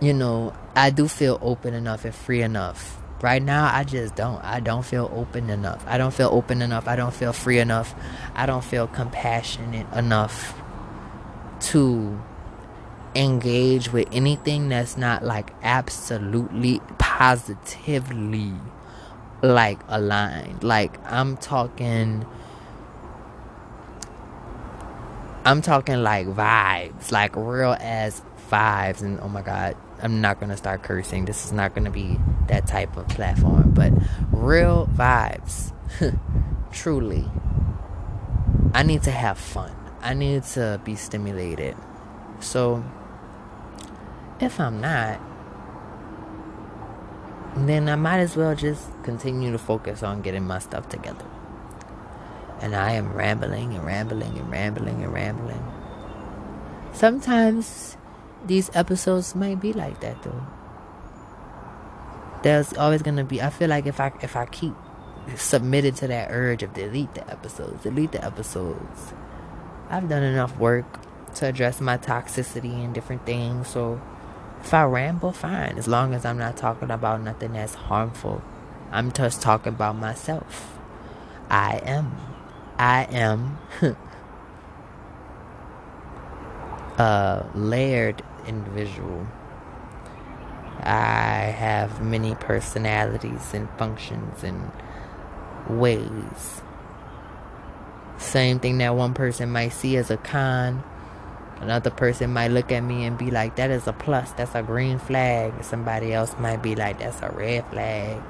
you 0.00 0.14
know, 0.14 0.54
I 0.76 0.90
do 0.90 1.08
feel 1.08 1.38
open 1.42 1.74
enough 1.74 2.04
and 2.04 2.14
free 2.14 2.42
enough 2.42 2.98
Right 3.20 3.42
now, 3.42 3.68
I 3.72 3.82
just 3.82 4.14
don't. 4.14 4.42
I 4.44 4.60
don't 4.60 4.84
feel 4.84 5.10
open 5.12 5.50
enough. 5.50 5.84
I 5.88 5.98
don't 5.98 6.14
feel 6.14 6.28
open 6.30 6.62
enough. 6.62 6.86
I 6.86 6.94
don't 6.94 7.12
feel 7.12 7.32
free 7.32 7.58
enough. 7.58 7.94
I 8.34 8.46
don't 8.46 8.64
feel 8.64 8.86
compassionate 8.86 9.92
enough 9.92 10.54
to 11.60 12.20
engage 13.16 13.92
with 13.92 14.06
anything 14.12 14.68
that's 14.68 14.96
not 14.96 15.24
like 15.24 15.50
absolutely 15.62 16.80
positively 16.98 18.52
like 19.42 19.80
aligned. 19.88 20.62
Like 20.62 20.98
I'm 21.10 21.36
talking 21.36 22.24
I'm 25.44 25.62
talking 25.62 26.02
like 26.02 26.26
vibes, 26.26 27.10
like 27.10 27.34
real 27.34 27.76
ass 27.80 28.22
vibes 28.50 29.02
and 29.02 29.18
oh 29.20 29.28
my 29.28 29.42
god, 29.42 29.76
I'm 30.00 30.20
not 30.20 30.40
gonna 30.40 30.56
start 30.56 30.82
cursing. 30.82 31.24
This 31.24 31.44
is 31.44 31.52
not 31.52 31.74
gonna 31.74 31.90
be 31.90 32.18
that 32.46 32.66
type 32.66 32.96
of 32.96 33.08
platform, 33.08 33.72
but 33.72 33.92
real 34.30 34.88
vibes. 34.94 35.72
Truly. 36.72 37.28
I 38.74 38.82
need 38.82 39.02
to 39.04 39.10
have 39.10 39.38
fun. 39.38 39.74
I 40.00 40.14
need 40.14 40.44
to 40.44 40.80
be 40.84 40.94
stimulated. 40.94 41.76
So 42.40 42.84
if 44.40 44.60
I'm 44.60 44.80
not, 44.80 45.20
then 47.56 47.88
I 47.88 47.96
might 47.96 48.20
as 48.20 48.36
well 48.36 48.54
just 48.54 48.88
continue 49.02 49.50
to 49.50 49.58
focus 49.58 50.02
on 50.02 50.22
getting 50.22 50.44
my 50.44 50.60
stuff 50.60 50.88
together. 50.88 51.24
And 52.60 52.74
I 52.74 52.92
am 52.92 53.12
rambling 53.12 53.74
and 53.74 53.84
rambling 53.84 54.38
and 54.38 54.50
rambling 54.50 55.02
and 55.02 55.12
rambling. 55.12 55.64
Sometimes 56.92 57.96
these 58.44 58.70
episodes 58.74 59.34
might 59.34 59.60
be 59.60 59.72
like 59.72 60.00
that 60.00 60.22
though. 60.22 60.46
There's 62.42 62.72
always 62.74 63.02
gonna 63.02 63.24
be. 63.24 63.42
I 63.42 63.50
feel 63.50 63.68
like 63.68 63.86
if 63.86 64.00
I 64.00 64.12
if 64.22 64.36
I 64.36 64.46
keep 64.46 64.74
submitted 65.36 65.96
to 65.96 66.06
that 66.06 66.28
urge 66.30 66.62
of 66.62 66.72
delete 66.74 67.14
the 67.14 67.28
episodes, 67.30 67.82
delete 67.82 68.12
the 68.12 68.24
episodes. 68.24 69.12
I've 69.90 70.08
done 70.08 70.22
enough 70.22 70.56
work 70.58 71.00
to 71.36 71.46
address 71.46 71.80
my 71.80 71.98
toxicity 71.98 72.84
and 72.84 72.94
different 72.94 73.26
things. 73.26 73.68
So 73.68 74.00
if 74.60 74.72
I 74.72 74.84
ramble, 74.84 75.32
fine. 75.32 75.78
As 75.78 75.88
long 75.88 76.14
as 76.14 76.24
I'm 76.24 76.38
not 76.38 76.56
talking 76.56 76.90
about 76.90 77.22
nothing 77.22 77.52
that's 77.52 77.74
harmful. 77.74 78.42
I'm 78.90 79.12
just 79.12 79.42
talking 79.42 79.74
about 79.74 79.96
myself. 79.96 80.78
I 81.50 81.80
am. 81.84 82.16
I 82.78 83.04
am 83.04 83.58
a 86.98 87.46
layered 87.54 88.22
individual. 88.46 89.26
I 90.82 91.54
have 91.56 92.02
many 92.02 92.34
personalities 92.34 93.54
and 93.54 93.68
functions 93.78 94.42
and 94.42 94.70
ways. 95.68 96.62
Same 98.16 98.58
thing 98.58 98.78
that 98.78 98.96
one 98.96 99.14
person 99.14 99.50
might 99.50 99.68
see 99.68 99.96
as 99.96 100.10
a 100.10 100.16
con, 100.16 100.82
another 101.60 101.90
person 101.90 102.32
might 102.32 102.50
look 102.50 102.72
at 102.72 102.80
me 102.80 103.04
and 103.04 103.16
be 103.16 103.30
like, 103.30 103.56
that 103.56 103.70
is 103.70 103.86
a 103.86 103.92
plus, 103.92 104.32
that's 104.32 104.54
a 104.54 104.62
green 104.62 104.98
flag. 104.98 105.62
Somebody 105.62 106.12
else 106.12 106.34
might 106.38 106.62
be 106.62 106.74
like, 106.74 106.98
that's 106.98 107.22
a 107.22 107.30
red 107.30 107.64
flag. 107.70 108.20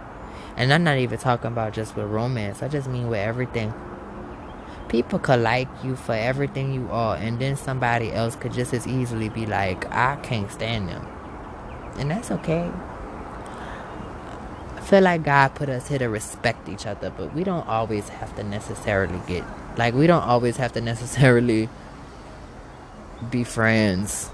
And 0.57 0.73
I'm 0.73 0.85
not 0.85 0.99
even 0.99 1.19
talking 1.19 1.49
about 1.49 1.73
just 1.73 1.97
with 1.97 2.07
romance, 2.07 2.63
I 2.63 2.69
just 2.69 2.89
mean 2.89 3.09
with 3.09 3.21
everything. 3.21 3.73
People 4.89 5.19
could 5.19 5.41
like 5.41 5.69
you 5.85 5.97
for 5.97 6.15
everything 6.15 6.73
you 6.75 6.89
are, 6.91 7.17
and 7.17 7.39
then 7.39 7.57
somebody 7.57 8.13
else 8.13 8.37
could 8.37 8.53
just 8.53 8.75
as 8.75 8.87
easily 8.87 9.29
be 9.29 9.47
like, 9.47 9.91
I 9.93 10.17
can't 10.17 10.51
stand 10.51 10.89
them. 10.89 11.07
And 11.99 12.11
that's 12.11 12.31
okay. 12.31 12.71
I 14.77 14.81
feel 14.81 15.03
like 15.03 15.25
God 15.25 15.55
put 15.55 15.69
us 15.69 15.89
here 15.89 15.99
to 15.99 16.09
respect 16.09 16.69
each 16.69 16.87
other, 16.87 17.11
but 17.11 17.35
we 17.35 17.45
don't 17.45 17.67
always 17.69 18.09
have 18.09 18.35
to 18.37 18.45
necessarily 18.45 19.21
get, 19.27 19.45
like, 19.77 19.95
we 19.95 20.07
don't 20.07 20.23
always 20.23 20.57
have 20.59 20.73
to 20.75 20.81
necessarily 20.81 21.69
be 23.31 23.45
friends. 23.45 24.31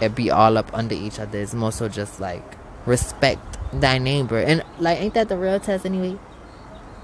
and 0.00 0.14
be 0.14 0.30
all 0.30 0.58
up 0.58 0.70
under 0.74 0.94
each 0.94 1.18
other. 1.18 1.38
It's 1.38 1.54
more 1.54 1.72
so 1.72 1.88
just 1.88 2.20
like 2.20 2.44
respect 2.86 3.58
thy 3.72 3.98
neighbor. 3.98 4.38
And 4.38 4.62
like 4.78 5.00
ain't 5.00 5.14
that 5.14 5.28
the 5.28 5.36
real 5.36 5.60
test 5.60 5.86
anyway? 5.86 6.18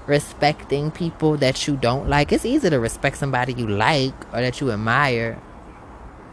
Respecting 0.05 0.91
people 0.91 1.37
that 1.37 1.65
you 1.67 1.77
don't 1.77 2.09
like. 2.09 2.31
It's 2.31 2.45
easy 2.45 2.69
to 2.69 2.79
respect 2.79 3.17
somebody 3.17 3.53
you 3.53 3.67
like 3.67 4.13
or 4.33 4.41
that 4.41 4.59
you 4.59 4.71
admire. 4.71 5.41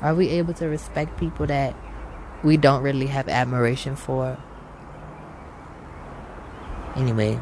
Are 0.02 0.14
we 0.14 0.28
able 0.30 0.54
to 0.54 0.66
respect 0.66 1.18
people 1.18 1.46
that 1.46 1.74
we 2.42 2.56
don't 2.56 2.82
really 2.82 3.06
have 3.06 3.28
admiration 3.28 3.94
for? 3.94 4.38
Anyway, 6.96 7.38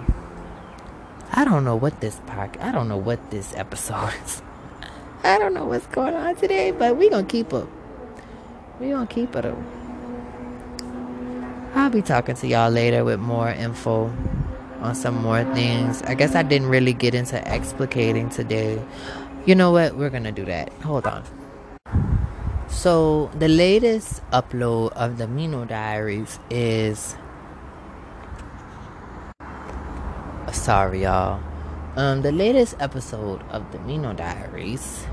I 1.32 1.44
don't 1.44 1.64
know 1.64 1.76
what 1.76 2.00
this 2.00 2.20
park. 2.26 2.56
I 2.60 2.72
don't 2.72 2.88
know 2.88 2.98
what 2.98 3.30
this 3.30 3.54
episode 3.54 4.12
is. 4.24 4.42
I 5.24 5.38
don't 5.38 5.54
know 5.54 5.64
what's 5.64 5.86
going 5.86 6.14
on 6.14 6.36
today, 6.36 6.70
but 6.72 6.96
we 6.96 7.08
gonna 7.08 7.26
keep 7.26 7.52
it. 7.52 7.66
We 8.80 8.90
gonna 8.90 9.06
keep 9.06 9.34
it. 9.34 9.54
I'll 11.74 11.90
be 11.90 12.02
talking 12.02 12.34
to 12.34 12.46
y'all 12.46 12.70
later 12.70 13.04
with 13.04 13.18
more 13.18 13.48
info 13.48 14.12
on 14.80 14.94
some 14.94 15.16
more 15.22 15.44
things. 15.54 16.02
I 16.02 16.14
guess 16.14 16.34
I 16.34 16.42
didn't 16.42 16.68
really 16.68 16.92
get 16.92 17.14
into 17.14 17.36
explicating 17.36 18.34
today. 18.34 18.82
You 19.46 19.54
know 19.54 19.70
what? 19.70 19.96
We're 19.96 20.10
gonna 20.10 20.32
do 20.32 20.44
that. 20.44 20.72
Hold 20.82 21.06
on. 21.06 21.24
So 22.68 23.30
the 23.38 23.48
latest 23.48 24.22
upload 24.30 24.92
of 24.92 25.18
the 25.18 25.26
Mino 25.26 25.64
Diaries 25.64 26.38
is 26.50 27.16
sorry 30.52 31.02
y'all. 31.02 31.42
Um 31.96 32.22
the 32.22 32.32
latest 32.32 32.76
episode 32.78 33.42
of 33.50 33.70
the 33.72 33.78
Mino 33.80 34.12
Diaries 34.12 35.06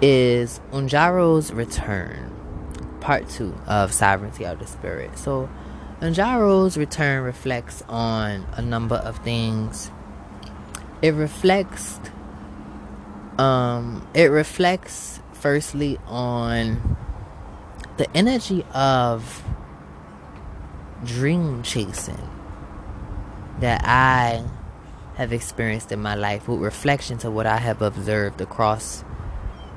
is 0.00 0.60
Unjaro's 0.72 1.52
return, 1.52 2.30
part 3.00 3.28
two 3.28 3.54
of 3.66 3.92
Sovereignty 3.92 4.44
of 4.44 4.58
the 4.58 4.66
Spirit. 4.66 5.18
So 5.18 5.48
Unjaro's 6.00 6.76
return 6.76 7.24
reflects 7.24 7.82
on 7.88 8.46
a 8.52 8.60
number 8.60 8.96
of 8.96 9.18
things. 9.18 9.90
It 11.00 11.14
reflects 11.14 12.00
um 13.38 14.06
it 14.14 14.26
reflects 14.30 15.20
firstly 15.32 15.98
on 16.06 16.96
the 17.96 18.14
energy 18.16 18.64
of 18.74 19.42
dream 21.04 21.62
chasing 21.62 22.30
that 23.60 23.82
I 23.84 24.44
have 25.16 25.32
experienced 25.32 25.92
in 25.92 26.02
my 26.02 26.14
life 26.14 26.46
with 26.46 26.60
reflection 26.60 27.16
to 27.18 27.30
what 27.30 27.46
I 27.46 27.56
have 27.56 27.80
observed 27.80 28.40
across 28.42 29.02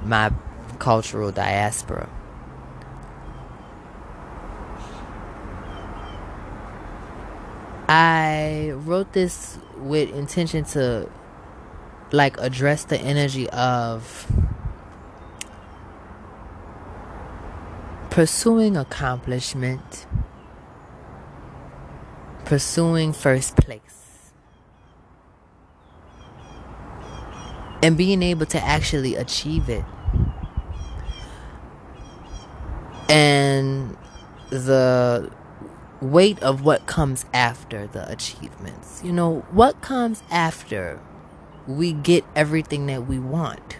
my 0.03 0.31
cultural 0.79 1.31
diaspora. 1.31 2.09
I 7.91 8.69
wrote 8.75 9.13
this 9.13 9.57
with 9.75 10.13
intention 10.13 10.63
to 10.65 11.09
like 12.11 12.39
address 12.39 12.83
the 12.83 12.99
energy 12.99 13.49
of 13.49 14.31
pursuing 18.11 18.77
accomplishment, 18.77 20.05
pursuing 22.45 23.11
first 23.11 23.55
place, 23.55 24.33
and 27.81 27.97
being 27.97 28.21
able 28.21 28.45
to 28.45 28.63
actually 28.63 29.15
achieve 29.15 29.67
it. 29.67 29.85
And 33.09 33.97
the 34.51 35.31
weight 36.01 36.41
of 36.41 36.63
what 36.63 36.85
comes 36.85 37.25
after 37.33 37.87
the 37.87 38.09
achievements. 38.11 39.01
You 39.03 39.11
know, 39.11 39.45
what 39.51 39.81
comes 39.81 40.23
after 40.31 40.99
we 41.67 41.93
get 41.93 42.23
everything 42.35 42.87
that 42.87 43.07
we 43.07 43.19
want? 43.19 43.73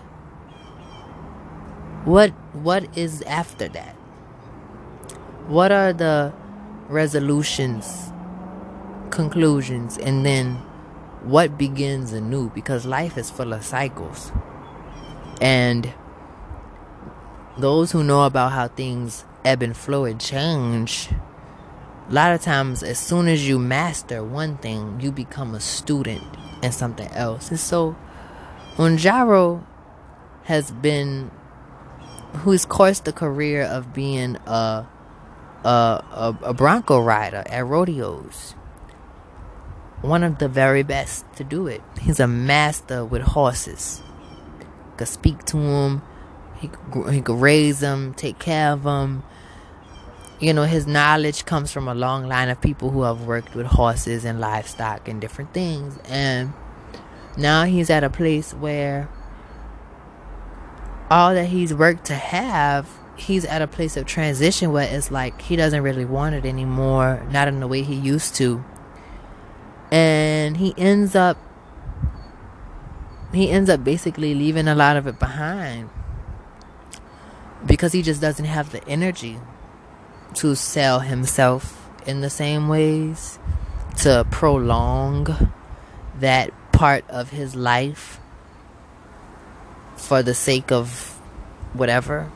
What 2.05 2.31
what 2.53 2.97
is 2.97 3.21
after 3.23 3.67
that? 3.69 3.95
What 5.47 5.71
are 5.71 5.93
the 5.93 6.33
resolutions, 6.87 8.11
conclusions, 9.09 9.97
and 9.97 10.25
then 10.25 10.55
what 11.23 11.57
begins 11.57 12.13
anew? 12.13 12.49
Because 12.49 12.85
life 12.85 13.17
is 13.17 13.29
full 13.29 13.53
of 13.53 13.65
cycles. 13.65 14.31
And 15.41 15.93
those 17.57 17.91
who 17.91 18.03
know 18.03 18.23
about 18.25 18.51
how 18.51 18.67
things 18.67 19.25
ebb 19.43 19.61
and 19.61 19.75
flow 19.75 20.05
and 20.05 20.19
change 20.19 21.09
a 22.09 22.13
lot 22.13 22.33
of 22.33 22.41
times 22.41 22.81
as 22.81 22.97
soon 22.97 23.27
as 23.27 23.47
you 23.47 23.59
master 23.59 24.23
one 24.23 24.57
thing 24.57 24.99
you 24.99 25.11
become 25.11 25.53
a 25.53 25.59
student 25.59 26.23
in 26.63 26.71
something 26.71 27.07
else. 27.09 27.49
And 27.49 27.59
so 27.59 27.95
unjaro 28.77 29.63
has 30.45 30.71
been 30.71 31.29
who's 32.37 32.65
coursed 32.65 33.05
the 33.05 33.13
career 33.13 33.61
of 33.61 33.93
being 33.93 34.37
a 34.47 34.87
a, 35.63 35.67
a, 35.67 36.37
a 36.43 36.53
bronco 36.53 36.99
rider 36.99 37.43
at 37.45 37.65
rodeos. 37.65 38.55
One 40.01 40.23
of 40.23 40.39
the 40.39 40.47
very 40.47 40.83
best 40.83 41.25
to 41.35 41.43
do 41.43 41.67
it. 41.67 41.81
He's 42.01 42.21
a 42.21 42.27
master 42.27 43.03
with 43.03 43.21
horses. 43.21 44.01
Could 44.97 45.09
speak 45.09 45.43
to 45.45 45.57
him. 45.57 46.01
He, 46.55 46.71
he 47.11 47.21
could 47.21 47.39
raise 47.39 47.81
them 47.81 48.13
take 48.15 48.39
care 48.39 48.71
of 48.71 48.83
them 48.83 49.23
you 50.39 50.53
know, 50.53 50.63
his 50.63 50.87
knowledge 50.87 51.45
comes 51.45 51.71
from 51.71 51.87
a 51.87 51.93
long 51.93 52.27
line 52.27 52.49
of 52.49 52.61
people 52.61 52.91
who 52.91 53.03
have 53.03 53.23
worked 53.23 53.55
with 53.55 53.65
horses 53.65 54.23
and 54.23 54.39
livestock 54.39 55.07
and 55.07 55.19
different 55.19 55.53
things. 55.53 55.99
And 56.05 56.53
now 57.35 57.65
he's 57.65 57.89
at 57.89 58.03
a 58.03 58.09
place 58.09 58.53
where 58.53 59.09
all 61.11 61.33
that 61.33 61.47
he's 61.47 61.73
worked 61.73 62.05
to 62.05 62.15
have, 62.15 62.89
he's 63.17 63.43
at 63.43 63.61
a 63.61 63.67
place 63.67 63.97
of 63.97 64.05
transition 64.05 64.71
where 64.71 64.87
it's 64.89 65.11
like 65.11 65.41
he 65.41 65.57
doesn't 65.57 65.83
really 65.83 66.05
want 66.05 66.35
it 66.35 66.45
anymore, 66.45 67.25
not 67.31 67.49
in 67.49 67.59
the 67.59 67.67
way 67.67 67.81
he 67.81 67.95
used 67.95 68.35
to. 68.35 68.63
And 69.91 70.57
he 70.57 70.73
ends 70.77 71.15
up 71.15 71.37
he 73.33 73.49
ends 73.51 73.69
up 73.69 73.83
basically 73.83 74.33
leaving 74.33 74.67
a 74.67 74.73
lot 74.73 74.97
of 74.97 75.05
it 75.05 75.19
behind 75.19 75.89
because 77.63 77.91
he 77.91 78.01
just 78.01 78.21
doesn't 78.21 78.45
have 78.45 78.71
the 78.71 78.83
energy 78.87 79.37
to 80.35 80.55
sell 80.55 80.99
himself 80.99 81.89
in 82.05 82.21
the 82.21 82.29
same 82.29 82.67
ways, 82.67 83.39
to 83.97 84.25
prolong 84.31 85.51
that 86.19 86.51
part 86.71 87.03
of 87.09 87.29
his 87.29 87.55
life 87.55 88.19
for 89.95 90.23
the 90.23 90.33
sake 90.33 90.71
of 90.71 91.19
whatever. 91.73 92.31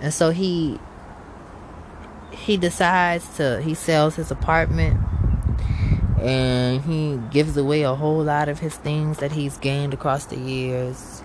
And 0.00 0.12
so 0.12 0.30
he 0.30 0.78
he 2.30 2.56
decides 2.56 3.36
to 3.36 3.62
he 3.62 3.74
sells 3.74 4.16
his 4.16 4.30
apartment 4.30 4.98
and 6.20 6.82
he 6.82 7.20
gives 7.30 7.56
away 7.56 7.82
a 7.82 7.94
whole 7.94 8.22
lot 8.22 8.48
of 8.48 8.58
his 8.58 8.74
things 8.74 9.18
that 9.18 9.32
he's 9.32 9.56
gained 9.58 9.94
across 9.94 10.24
the 10.26 10.36
years 10.36 11.22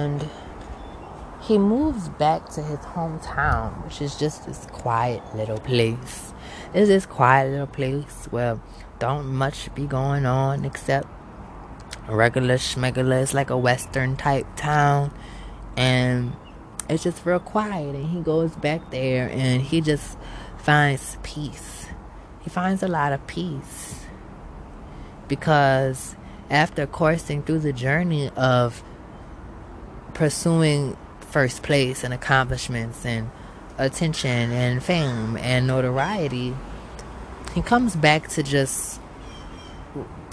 and 0.00 0.28
he 1.40 1.58
moves 1.58 2.08
back 2.08 2.48
to 2.50 2.62
his 2.62 2.78
hometown, 2.80 3.84
which 3.84 4.02
is 4.02 4.16
just 4.16 4.46
this 4.46 4.66
quiet 4.72 5.22
little 5.34 5.58
place. 5.58 6.32
It's 6.74 6.88
this 6.88 7.06
quiet 7.06 7.50
little 7.50 7.66
place 7.66 8.26
where 8.30 8.60
don't 8.98 9.26
much 9.26 9.74
be 9.74 9.86
going 9.86 10.26
on 10.26 10.64
except 10.64 11.08
regular 12.08 12.56
schmegula. 12.56 13.22
It's 13.22 13.34
like 13.34 13.50
a 13.50 13.58
western 13.58 14.16
type 14.16 14.46
town, 14.56 15.12
and 15.76 16.34
it's 16.88 17.02
just 17.02 17.24
real 17.24 17.40
quiet. 17.40 17.94
And 17.94 18.06
he 18.10 18.20
goes 18.20 18.54
back 18.56 18.90
there, 18.90 19.28
and 19.30 19.62
he 19.62 19.80
just 19.80 20.18
finds 20.58 21.16
peace. 21.22 21.86
He 22.40 22.50
finds 22.50 22.82
a 22.82 22.88
lot 22.88 23.12
of 23.12 23.26
peace 23.26 24.04
because 25.28 26.16
after 26.50 26.86
coursing 26.86 27.42
through 27.42 27.60
the 27.60 27.72
journey 27.72 28.28
of 28.30 28.82
pursuing 30.20 30.94
first 31.20 31.62
place 31.62 32.04
and 32.04 32.12
accomplishments 32.12 33.06
and 33.06 33.30
attention 33.78 34.52
and 34.52 34.82
fame 34.82 35.34
and 35.38 35.66
notoriety, 35.66 36.54
he 37.54 37.62
comes 37.62 37.96
back 37.96 38.28
to 38.28 38.42
just 38.42 39.00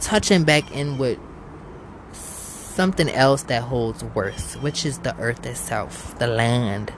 touching 0.02 0.44
back 0.44 0.70
in 0.74 0.98
with 0.98 1.18
something 2.12 3.08
else 3.12 3.44
that 3.44 3.64
holds 3.64 4.04
worth, 4.04 4.62
which 4.62 4.86
is 4.86 5.00
the 5.00 5.18
earth 5.20 5.46
itself, 5.46 6.20
the 6.20 6.28
land, 6.28 6.92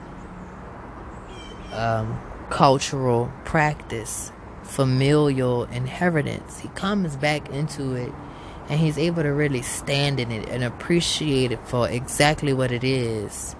um, 1.72 2.20
cultural 2.50 3.30
practice, 3.44 4.32
familial 4.64 5.62
inheritance. 5.66 6.58
He 6.58 6.66
comes 6.70 7.14
back 7.14 7.48
into 7.50 7.94
it 7.94 8.12
and 8.70 8.78
he's 8.78 8.96
able 8.96 9.24
to 9.24 9.30
really 9.30 9.62
stand 9.62 10.20
in 10.20 10.30
it 10.30 10.48
and 10.48 10.62
appreciate 10.62 11.50
it 11.50 11.58
for 11.66 11.88
exactly 11.88 12.52
what 12.52 12.70
it 12.70 12.84
is. 12.84 13.56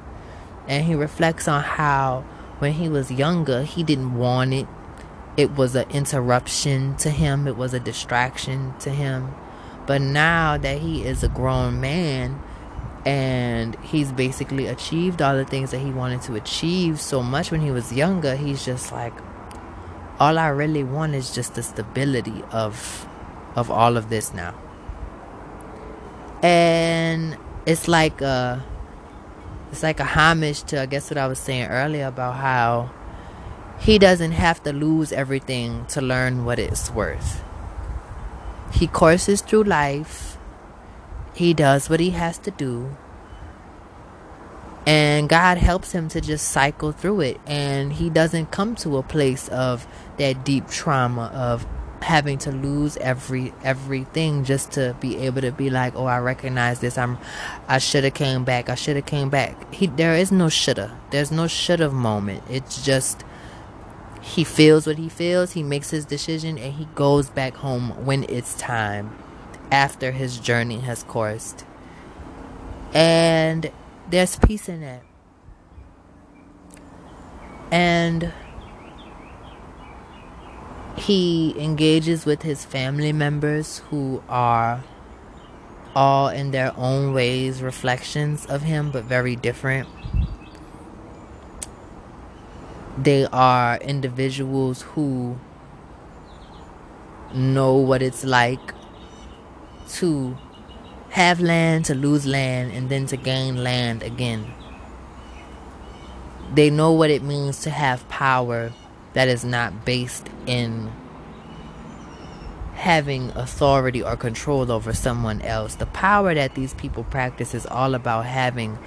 And 0.69 0.85
he 0.85 0.95
reflects 0.95 1.49
on 1.49 1.65
how 1.65 2.21
when 2.61 2.75
he 2.75 2.89
was 2.89 3.11
younger, 3.11 3.65
he 3.65 3.83
didn't 3.83 4.15
want 4.15 4.55
it. 4.55 4.69
It 5.37 5.57
was 5.57 5.75
an 5.75 5.91
interruption 5.91 6.97
to 6.99 7.11
him, 7.11 7.49
it 7.49 7.57
was 7.57 7.75
a 7.75 7.81
distraction 7.81 8.73
to 8.81 8.91
him. 8.91 9.35
But 9.85 10.01
now 10.01 10.57
that 10.57 10.79
he 10.79 11.03
is 11.03 11.25
a 11.25 11.29
grown 11.29 11.81
man 11.81 12.41
and 13.05 13.75
he's 13.83 14.13
basically 14.13 14.69
achieved 14.69 15.21
all 15.21 15.35
the 15.35 15.45
things 15.45 15.73
that 15.73 15.79
he 15.79 15.91
wanted 15.91 16.23
to 16.23 16.37
achieve 16.37 17.01
so 17.01 17.21
much 17.21 17.51
when 17.51 17.63
he 17.63 17.73
was 17.73 17.93
younger, 17.93 18.37
he's 18.37 18.65
just 18.65 18.93
like, 18.93 19.15
all 20.21 20.39
I 20.39 20.49
really 20.49 20.85
want 20.85 21.17
is 21.17 21.35
just 21.35 21.57
the 21.57 21.65
stability 21.65 22.45
of 22.53 23.09
of 23.57 23.69
all 23.73 23.97
of 23.97 24.09
this 24.11 24.33
now. 24.33 24.55
And 26.43 27.37
it's 27.67 27.89
like 27.89 28.21
a 28.21 28.65
it's 29.71 29.83
like 29.83 30.01
a 30.01 30.05
homage 30.05 30.63
to 30.65 30.81
I 30.81 30.87
guess 30.87 31.11
what 31.11 31.19
I 31.19 31.27
was 31.27 31.39
saying 31.39 31.69
earlier 31.69 32.07
about 32.07 32.37
how 32.37 32.91
he 33.81 33.99
doesn't 33.99 34.33
have 34.33 34.63
to 34.65 34.73
lose 34.73 35.13
everything 35.13 35.87
to 35.87 36.01
learn 36.01 36.45
what 36.45 36.59
it's 36.59 36.91
worth. 36.91 37.43
He 38.73 38.87
courses 38.87 39.41
through 39.41 39.65
life. 39.65 40.37
He 41.35 41.55
does 41.55 41.89
what 41.89 41.99
he 41.99 42.11
has 42.11 42.39
to 42.39 42.51
do. 42.51 42.97
And 44.87 45.29
God 45.29 45.59
helps 45.59 45.93
him 45.93 46.09
to 46.09 46.21
just 46.21 46.49
cycle 46.49 46.93
through 46.93 47.21
it. 47.23 47.41
And 47.47 47.95
he 47.95 48.11
doesn't 48.11 48.51
come 48.51 48.75
to 48.77 48.97
a 48.99 49.03
place 49.03 49.49
of 49.49 49.87
that 50.19 50.45
deep 50.45 50.69
trauma 50.69 51.31
of 51.35 51.67
having 52.03 52.39
to 52.39 52.51
lose 52.51 52.97
every 52.99 53.53
everything 53.63 54.45
just 54.45 54.73
to 54.73 54.97
be 55.01 55.19
able 55.19 55.41
to 55.41 55.53
be 55.53 55.71
like 55.71 55.95
oh 55.97 56.07
i 56.07 56.19
recognize 56.19 56.81
this. 56.81 56.97
I'm 56.99 57.19
i 57.69 57.79
should 57.79 58.05
have 58.05 58.15
came 58.15 58.45
back. 58.45 58.69
I 58.69 58.75
should 58.75 58.97
have 58.97 59.07
came 59.07 59.31
back. 59.31 59.73
He 59.73 59.87
there 59.87 60.15
is 60.15 60.33
no 60.33 60.49
shoulda. 60.49 60.99
There's 61.11 61.31
no 61.31 61.47
shoulda 61.47 61.91
moment. 61.91 62.43
It's 62.49 62.85
just 62.85 63.25
he 64.21 64.45
feels 64.45 64.87
what 64.87 64.99
he 64.99 65.09
feels. 65.09 65.53
He 65.53 65.63
makes 65.63 65.91
his 65.91 66.05
decision 66.05 66.59
and 66.59 66.75
he 66.75 66.87
goes 66.95 67.31
back 67.31 67.55
home 67.57 68.05
when 68.05 68.25
it's 68.29 68.55
time 68.55 69.17
after 69.71 70.13
his 70.13 70.39
journey 70.39 70.81
has 70.81 71.03
coursed. 71.05 71.65
And 72.93 73.71
there's 74.09 74.37
peace 74.37 74.69
in 74.69 74.81
that. 74.81 75.03
And 77.71 78.33
he 80.97 81.55
engages 81.59 82.27
with 82.27 82.43
his 82.43 82.65
family 82.65 83.13
members 83.13 83.79
who 83.91 84.23
are 84.29 84.83
all 85.95 86.29
in 86.29 86.51
their 86.51 86.73
own 86.77 87.13
ways 87.13 87.63
reflections 87.63 88.47
of 88.47 88.63
him, 88.63 88.91
but 88.91 89.05
very 89.05 89.37
different. 89.37 89.89
They 92.99 93.27
are 93.27 93.79
individuals 93.79 94.83
who 94.83 95.39
know 97.35 97.75
what 97.75 98.03
it's 98.03 98.25
like 98.25 98.75
to 99.89 100.37
have 101.11 101.41
land, 101.41 101.87
to 101.87 101.95
lose 101.95 102.27
land, 102.27 102.73
and 102.73 102.89
then 102.89 103.07
to 103.07 103.17
gain 103.17 103.65
land 103.65 104.03
again. 104.03 104.53
They 106.55 106.71
know 106.71 106.93
what 106.93 107.11
it 107.11 107.23
means 107.23 107.61
to 107.63 107.71
have 107.71 108.09
power 108.09 108.73
that 109.13 109.29
is 109.29 109.45
not 109.45 109.85
based 109.85 110.29
in 110.47 110.91
having 112.75 113.31
authority 113.33 114.03
or 114.03 114.17
control 114.17 114.73
over 114.73 114.93
someone 114.93 115.43
else. 115.43 115.75
The 115.75 115.87
power 115.87 116.35
that 116.35 116.55
these 116.55 116.73
people 116.75 117.05
practice 117.05 117.55
is 117.55 117.67
all 117.67 117.95
about 117.95 118.25
having 118.25 118.79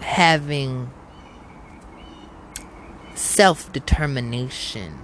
having 0.00 0.90
self-determination 3.14 4.98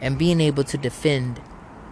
and 0.00 0.16
being 0.16 0.40
able 0.40 0.62
to 0.62 0.78
defend 0.78 1.40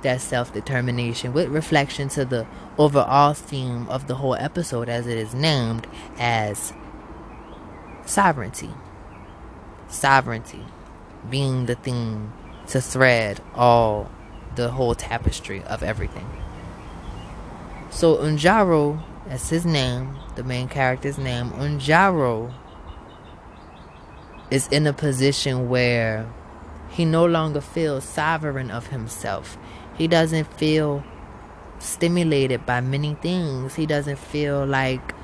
that 0.02 0.20
self-determination 0.20 1.32
with 1.32 1.48
reflection 1.48 2.08
to 2.08 2.24
the 2.24 2.46
overall 2.78 3.32
theme 3.34 3.88
of 3.88 4.06
the 4.06 4.16
whole 4.16 4.36
episode 4.36 4.88
as 4.88 5.08
it 5.08 5.18
is 5.18 5.34
named 5.34 5.88
as 6.18 6.72
sovereignty. 8.04 8.70
Sovereignty 9.88 10.64
being 11.30 11.66
the 11.66 11.74
thing 11.74 12.32
to 12.68 12.80
thread 12.80 13.40
all 13.54 14.10
the 14.56 14.70
whole 14.70 14.94
tapestry 14.94 15.62
of 15.64 15.82
everything. 15.82 16.28
So 17.90 18.16
Unjaro, 18.16 19.02
that's 19.28 19.48
his 19.48 19.64
name, 19.64 20.16
the 20.34 20.44
main 20.44 20.68
character's 20.68 21.18
name, 21.18 21.50
Unjaro 21.50 22.52
is 24.50 24.68
in 24.68 24.86
a 24.86 24.92
position 24.92 25.68
where 25.68 26.28
he 26.90 27.04
no 27.04 27.26
longer 27.26 27.60
feels 27.60 28.04
sovereign 28.04 28.70
of 28.70 28.88
himself. 28.88 29.58
He 29.96 30.06
doesn't 30.06 30.52
feel 30.54 31.04
stimulated 31.78 32.64
by 32.64 32.80
many 32.80 33.14
things. 33.14 33.74
He 33.74 33.86
doesn't 33.86 34.18
feel 34.18 34.64
like 34.64 35.14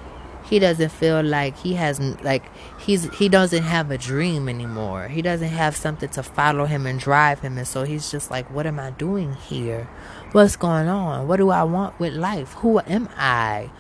he 0.52 0.58
doesn't 0.58 0.90
feel 0.90 1.22
like 1.22 1.56
he 1.56 1.72
hasn't 1.72 2.22
like 2.22 2.44
he's 2.78 3.04
he 3.14 3.30
doesn't 3.30 3.62
have 3.62 3.90
a 3.90 3.96
dream 3.96 4.50
anymore. 4.50 5.08
He 5.08 5.22
doesn't 5.22 5.48
have 5.48 5.74
something 5.74 6.10
to 6.10 6.22
follow 6.22 6.66
him 6.66 6.86
and 6.86 7.00
drive 7.00 7.40
him. 7.40 7.56
And 7.56 7.66
so 7.66 7.84
he's 7.84 8.10
just 8.10 8.30
like 8.30 8.50
what 8.50 8.66
am 8.66 8.78
i 8.78 8.90
doing 8.90 9.32
here? 9.32 9.88
What's 10.32 10.56
going 10.56 10.88
on? 10.88 11.26
What 11.26 11.38
do 11.38 11.48
i 11.48 11.62
want 11.62 11.98
with 11.98 12.12
life? 12.12 12.52
Who 12.58 12.80
am 12.80 13.08
i? 13.16 13.70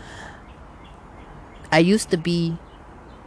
I 1.70 1.80
used 1.80 2.08
to 2.08 2.16
be 2.16 2.56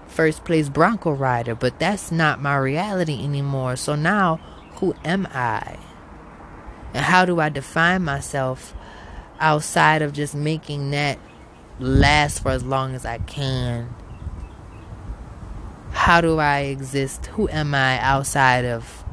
first 0.07 0.43
place 0.43 0.67
bronco 0.67 1.11
rider 1.11 1.53
but 1.53 1.77
that's 1.77 2.11
not 2.11 2.41
my 2.41 2.57
reality 2.57 3.23
anymore. 3.23 3.75
So 3.75 3.93
now 3.93 4.37
who 4.77 4.95
am 5.05 5.27
i? 5.35 5.77
And 6.95 7.05
how 7.05 7.25
do 7.25 7.39
i 7.39 7.49
define 7.49 8.01
myself 8.01 8.73
outside 9.39 10.01
of 10.01 10.13
just 10.13 10.33
making 10.33 10.89
that 10.89 11.19
last 11.79 12.39
for 12.39 12.51
as 12.51 12.63
long 12.63 12.95
as 12.95 13.05
I 13.05 13.17
can? 13.19 13.93
How 15.91 16.21
do 16.21 16.39
I 16.39 16.59
exist? 16.59 17.27
Who 17.27 17.49
am 17.49 17.73
I 17.73 17.99
outside 17.99 18.65
of 18.65 19.03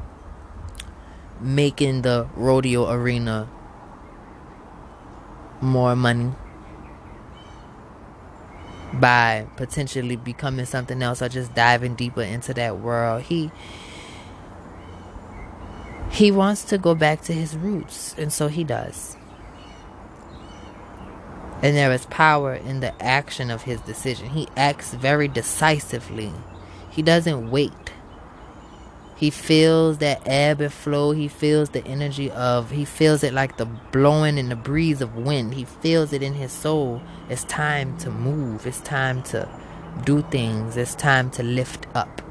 making 1.39 2.03
the 2.03 2.27
rodeo 2.35 2.89
arena 2.89 3.49
more 5.61 5.95
money 5.95 6.31
by 8.93 9.47
potentially 9.55 10.15
becoming 10.15 10.65
something 10.65 11.01
else 11.01 11.21
or 11.21 11.29
just 11.29 11.53
diving 11.55 11.95
deeper 11.95 12.21
into 12.21 12.53
that 12.53 12.79
world? 12.79 13.23
He 13.23 13.51
he 16.11 16.31
wants 16.31 16.63
to 16.65 16.77
go 16.77 16.93
back 16.93 17.21
to 17.23 17.33
his 17.33 17.57
roots, 17.57 18.13
and 18.19 18.31
so 18.31 18.47
he 18.47 18.63
does. 18.63 19.17
And 21.63 21.77
there 21.77 21.93
is 21.93 22.05
power 22.07 22.53
in 22.53 22.81
the 22.81 22.93
action 23.01 23.49
of 23.49 23.61
his 23.61 23.79
decision. 23.81 24.31
He 24.31 24.49
acts 24.57 24.93
very 24.93 25.29
decisively. 25.29 26.33
He 26.91 27.01
doesn't 27.01 27.49
wait. 27.49 27.71
He 29.15 29.29
feels 29.29 29.99
that 29.99 30.21
ebb 30.25 30.59
and 30.59 30.73
flow. 30.73 31.11
He 31.13 31.29
feels 31.29 31.69
the 31.69 31.85
energy 31.85 32.29
of, 32.31 32.71
he 32.71 32.83
feels 32.83 33.23
it 33.23 33.33
like 33.33 33.55
the 33.55 33.65
blowing 33.65 34.37
in 34.37 34.49
the 34.49 34.57
breeze 34.57 35.01
of 35.01 35.15
wind. 35.15 35.53
He 35.53 35.63
feels 35.63 36.11
it 36.11 36.21
in 36.21 36.33
his 36.33 36.51
soul. 36.51 37.01
It's 37.29 37.45
time 37.45 37.97
to 37.99 38.11
move. 38.11 38.67
It's 38.67 38.81
time 38.81 39.23
to 39.23 39.47
do 40.03 40.21
things. 40.23 40.75
It's 40.75 40.95
time 40.95 41.31
to 41.31 41.43
lift 41.43 41.87
up. 41.95 42.21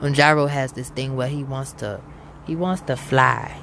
Unjaro 0.00 0.48
has 0.48 0.72
this 0.72 0.88
thing 0.88 1.14
where 1.14 1.28
he 1.28 1.44
wants 1.44 1.70
to, 1.74 2.00
he 2.48 2.56
wants 2.56 2.82
to 2.82 2.96
fly. 2.96 3.60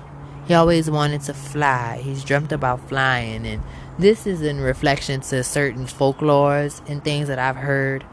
He 0.47 0.54
always 0.54 0.89
wanted 0.89 1.23
to 1.23 1.34
fly. 1.34 2.00
He's 2.02 2.23
dreamt 2.23 2.54
about 2.54 2.88
flying 2.88 3.45
and 3.45 3.62
this 3.98 4.28
is 4.28 4.42
in 4.42 4.62
reflection 4.62 5.21
to 5.21 5.44
certain 5.44 5.86
folklores 5.86 6.88
and 6.88 7.04
things 7.04 7.28
that 7.28 7.40
I've 7.40 7.56
heard 7.56 8.06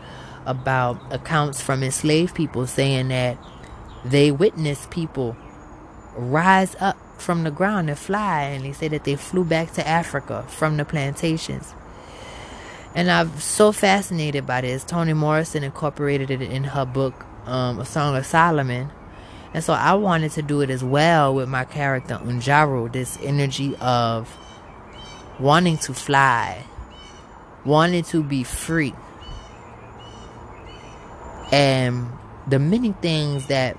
about 0.47 1.01
accounts 1.13 1.61
from 1.61 1.83
enslaved 1.83 2.35
people 2.35 2.67
saying 2.67 3.09
that 3.09 3.39
they 4.05 4.31
witnessed 4.31 4.91
people 4.91 5.37
rise 6.17 6.77
up 6.81 6.97
from 7.19 7.45
the 7.45 7.51
ground 7.51 7.89
and 7.89 7.99
fly 7.99 8.43
and 8.43 8.65
they 8.65 8.73
say 8.73 8.89
that 8.89 9.05
they 9.05 9.17
flew 9.17 9.45
back 9.45 9.73
to 9.73 9.87
Africa 9.87 10.45
from 10.49 10.77
the 10.77 10.85
plantations. 10.85 11.75
And 12.95 13.11
I'm 13.11 13.37
so 13.39 13.73
fascinated 13.73 14.47
by 14.47 14.61
this. 14.61 14.85
Toni 14.85 15.15
Morrison 15.15 15.65
incorporated 15.65 16.31
it 16.31 16.43
in 16.43 16.65
her 16.65 16.85
book, 16.85 17.27
um, 17.47 17.81
A 17.81 17.85
Song 17.85 18.17
of 18.17 18.25
Solomon. 18.25 18.91
And 19.53 19.65
so 19.65 19.73
I 19.73 19.95
wanted 19.95 20.33
to 20.33 20.43
do 20.43 20.61
it 20.61 20.71
as 20.71 20.85
well 20.85 21.35
with 21.35 21.49
my 21.49 21.65
character 21.65 22.19
Unjaro, 22.23 22.93
this 22.93 23.19
energy 23.23 23.77
of 23.77 24.37
wanting 25.39 25.78
to 25.78 25.95
fly, 25.95 26.64
wanting 27.64 28.05
to 28.05 28.22
be 28.22 28.45
free, 28.45 28.95
and 31.53 32.09
the 32.47 32.59
many 32.59 32.93
things 32.93 33.47
that 33.49 33.76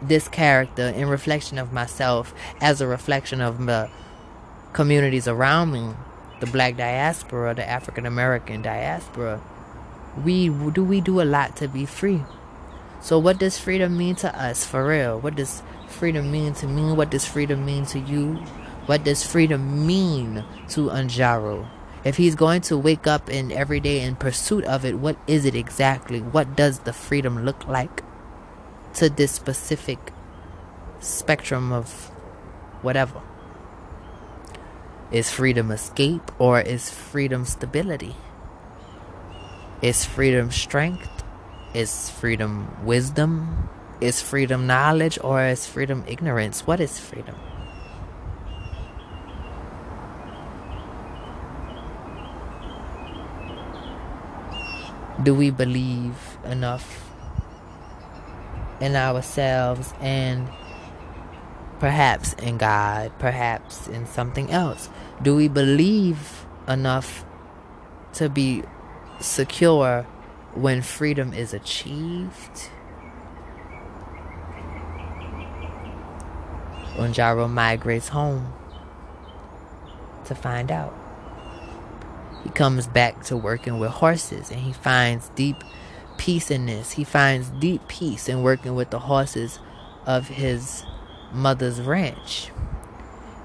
this 0.00 0.28
character 0.28 0.88
in 0.88 1.08
reflection 1.08 1.58
of 1.58 1.72
myself 1.72 2.32
as 2.60 2.80
a 2.80 2.86
reflection 2.86 3.40
of 3.40 3.66
the 3.66 3.90
communities 4.72 5.26
around 5.26 5.72
me, 5.72 5.94
the 6.40 6.46
black 6.46 6.76
diaspora, 6.76 7.54
the 7.54 7.68
African 7.68 8.06
American 8.06 8.62
diaspora, 8.62 9.40
we 10.24 10.48
do 10.48 10.84
we 10.84 11.00
do 11.00 11.20
a 11.20 11.24
lot 11.24 11.56
to 11.56 11.68
be 11.68 11.84
free. 11.84 12.22
So 13.00 13.18
what 13.18 13.38
does 13.38 13.58
freedom 13.58 13.96
mean 13.96 14.16
to 14.16 14.40
us 14.40 14.64
for 14.64 14.86
real? 14.86 15.20
What 15.20 15.36
does 15.36 15.62
freedom 15.86 16.30
mean 16.30 16.54
to 16.54 16.66
me? 16.66 16.92
What 16.92 17.10
does 17.10 17.24
freedom 17.24 17.64
mean 17.64 17.86
to 17.86 17.98
you? 17.98 18.42
What 18.88 19.04
does 19.04 19.22
freedom 19.22 19.86
mean 19.86 20.46
to 20.70 20.88
Unjaro? 20.88 21.68
If 22.04 22.16
he's 22.16 22.34
going 22.34 22.62
to 22.62 22.78
wake 22.78 23.06
up 23.06 23.28
in 23.28 23.52
every 23.52 23.80
day 23.80 24.00
in 24.00 24.16
pursuit 24.16 24.64
of 24.64 24.82
it, 24.82 24.94
what 24.94 25.18
is 25.26 25.44
it 25.44 25.54
exactly? 25.54 26.22
What 26.22 26.56
does 26.56 26.78
the 26.78 26.94
freedom 26.94 27.44
look 27.44 27.68
like 27.68 28.02
to 28.94 29.10
this 29.10 29.32
specific 29.32 29.98
spectrum 31.00 31.70
of 31.70 32.10
whatever? 32.80 33.20
Is 35.12 35.30
freedom 35.30 35.70
escape 35.70 36.32
or 36.38 36.58
is 36.58 36.88
freedom 36.88 37.44
stability? 37.44 38.16
Is 39.82 40.06
freedom 40.06 40.50
strength? 40.50 41.24
Is 41.74 42.08
freedom 42.08 42.74
wisdom? 42.86 43.68
Is 44.00 44.22
freedom 44.22 44.66
knowledge 44.66 45.18
or 45.22 45.44
is 45.44 45.66
freedom 45.66 46.04
ignorance? 46.08 46.66
What 46.66 46.80
is 46.80 46.98
freedom? 46.98 47.34
Do 55.22 55.34
we 55.34 55.50
believe 55.50 56.38
enough 56.44 57.10
in 58.80 58.94
ourselves 58.94 59.92
and 60.00 60.48
perhaps 61.80 62.34
in 62.34 62.58
God, 62.58 63.12
perhaps 63.18 63.88
in 63.88 64.06
something 64.06 64.50
else? 64.50 64.88
Do 65.20 65.34
we 65.34 65.48
believe 65.48 66.46
enough 66.68 67.24
to 68.14 68.28
be 68.28 68.62
secure 69.20 70.02
when 70.54 70.82
freedom 70.82 71.32
is 71.32 71.52
achieved? 71.52 72.70
Unjaro 76.94 77.48
migrates 77.48 78.08
home 78.08 78.52
to 80.24 80.34
find 80.34 80.70
out. 80.70 81.07
He 82.44 82.50
comes 82.50 82.86
back 82.86 83.24
to 83.24 83.36
working 83.36 83.78
with 83.78 83.90
horses 83.90 84.50
and 84.50 84.60
he 84.60 84.72
finds 84.72 85.28
deep 85.30 85.56
peace 86.16 86.50
in 86.50 86.66
this. 86.66 86.92
He 86.92 87.04
finds 87.04 87.48
deep 87.50 87.86
peace 87.88 88.28
in 88.28 88.42
working 88.42 88.74
with 88.74 88.90
the 88.90 88.98
horses 88.98 89.58
of 90.06 90.28
his 90.28 90.84
mother's 91.32 91.80
ranch. 91.80 92.50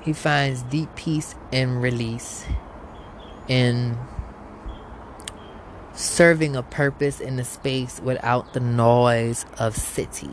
He 0.01 0.13
finds 0.13 0.63
deep 0.63 0.93
peace 0.95 1.35
and 1.51 1.81
release 1.81 2.45
in 3.47 3.97
serving 5.93 6.55
a 6.55 6.63
purpose 6.63 7.19
in 7.19 7.35
the 7.35 7.43
space 7.43 7.99
without 8.03 8.53
the 8.53 8.59
noise 8.59 9.45
of 9.57 9.75
city. 9.75 10.31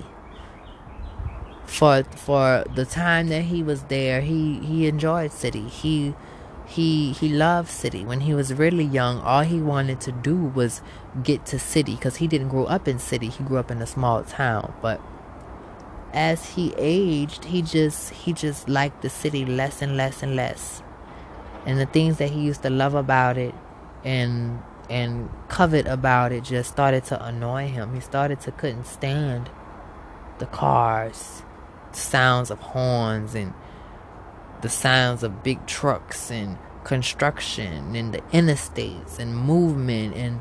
For 1.66 2.02
for 2.02 2.64
the 2.74 2.84
time 2.84 3.28
that 3.28 3.42
he 3.42 3.62
was 3.62 3.84
there, 3.84 4.20
he 4.20 4.58
he 4.61 4.88
enjoyed 4.88 5.32
city. 5.32 5.68
He 5.68 6.14
he 6.70 7.12
he 7.12 7.28
loved 7.28 7.68
city. 7.68 8.04
When 8.04 8.20
he 8.20 8.32
was 8.32 8.54
really 8.54 8.84
young 8.84 9.18
all 9.20 9.42
he 9.42 9.60
wanted 9.60 10.00
to 10.02 10.12
do 10.12 10.36
was 10.36 10.82
get 11.22 11.44
to 11.46 11.58
city 11.58 11.96
because 11.96 12.16
he 12.16 12.28
didn't 12.28 12.48
grow 12.48 12.64
up 12.64 12.86
in 12.86 13.00
city. 13.00 13.28
He 13.28 13.42
grew 13.42 13.58
up 13.58 13.72
in 13.72 13.82
a 13.82 13.86
small 13.86 14.22
town. 14.22 14.72
But 14.80 15.00
as 16.12 16.50
he 16.54 16.72
aged 16.78 17.46
he 17.46 17.60
just 17.60 18.10
he 18.10 18.32
just 18.32 18.68
liked 18.68 19.02
the 19.02 19.10
city 19.10 19.44
less 19.44 19.82
and 19.82 19.96
less 19.96 20.22
and 20.22 20.36
less. 20.36 20.82
And 21.66 21.78
the 21.78 21.86
things 21.86 22.18
that 22.18 22.30
he 22.30 22.40
used 22.40 22.62
to 22.62 22.70
love 22.70 22.94
about 22.94 23.36
it 23.36 23.54
and 24.04 24.62
and 24.88 25.28
covet 25.48 25.88
about 25.88 26.30
it 26.30 26.44
just 26.44 26.70
started 26.70 27.04
to 27.06 27.24
annoy 27.24 27.66
him. 27.66 27.94
He 27.94 28.00
started 28.00 28.40
to 28.42 28.52
couldn't 28.52 28.86
stand 28.86 29.50
the 30.38 30.46
cars 30.46 31.42
sounds 31.92 32.50
of 32.50 32.60
horns 32.60 33.34
and 33.34 33.52
the 34.62 34.68
sounds 34.68 35.22
of 35.22 35.42
big 35.42 35.66
trucks 35.66 36.30
and 36.30 36.58
construction 36.84 37.94
and 37.94 38.14
the 38.14 38.20
interstates 38.32 39.18
and 39.18 39.36
movement 39.36 40.16
and 40.16 40.40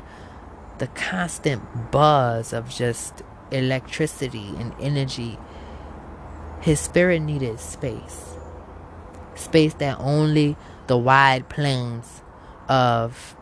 the 0.78 0.86
constant 0.88 1.90
buzz 1.90 2.52
of 2.52 2.70
just 2.70 3.22
electricity 3.50 4.54
and 4.58 4.74
energy. 4.80 5.38
His 6.60 6.80
spirit 6.80 7.20
needed 7.20 7.60
space. 7.60 8.36
Space 9.34 9.74
that 9.74 9.98
only 10.00 10.56
the 10.86 10.98
wide 10.98 11.48
plains 11.48 12.22
of 12.68 13.36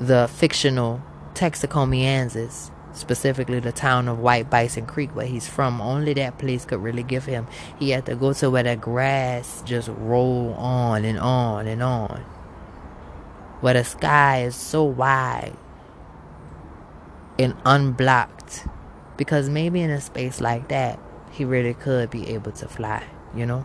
the 0.00 0.28
fictional 0.28 1.02
Texacomianses 1.34 2.70
specifically 2.96 3.60
the 3.60 3.72
town 3.72 4.08
of 4.08 4.18
White 4.18 4.50
Bison 4.50 4.86
Creek 4.86 5.14
where 5.14 5.26
he's 5.26 5.48
from. 5.48 5.80
Only 5.80 6.14
that 6.14 6.38
place 6.38 6.64
could 6.64 6.82
really 6.82 7.02
give 7.02 7.24
him. 7.26 7.46
He 7.78 7.90
had 7.90 8.06
to 8.06 8.16
go 8.16 8.32
to 8.34 8.50
where 8.50 8.62
the 8.62 8.76
grass 8.76 9.62
just 9.64 9.88
roll 9.88 10.54
on 10.54 11.04
and 11.04 11.18
on 11.18 11.66
and 11.66 11.82
on. 11.82 12.20
Where 13.60 13.74
the 13.74 13.84
sky 13.84 14.42
is 14.42 14.54
so 14.54 14.84
wide 14.84 15.56
and 17.38 17.54
unblocked. 17.64 18.66
Because 19.16 19.48
maybe 19.48 19.80
in 19.80 19.90
a 19.90 20.00
space 20.00 20.40
like 20.40 20.68
that, 20.68 20.98
he 21.30 21.44
really 21.44 21.74
could 21.74 22.10
be 22.10 22.28
able 22.30 22.52
to 22.52 22.68
fly, 22.68 23.02
you 23.34 23.46
know? 23.46 23.64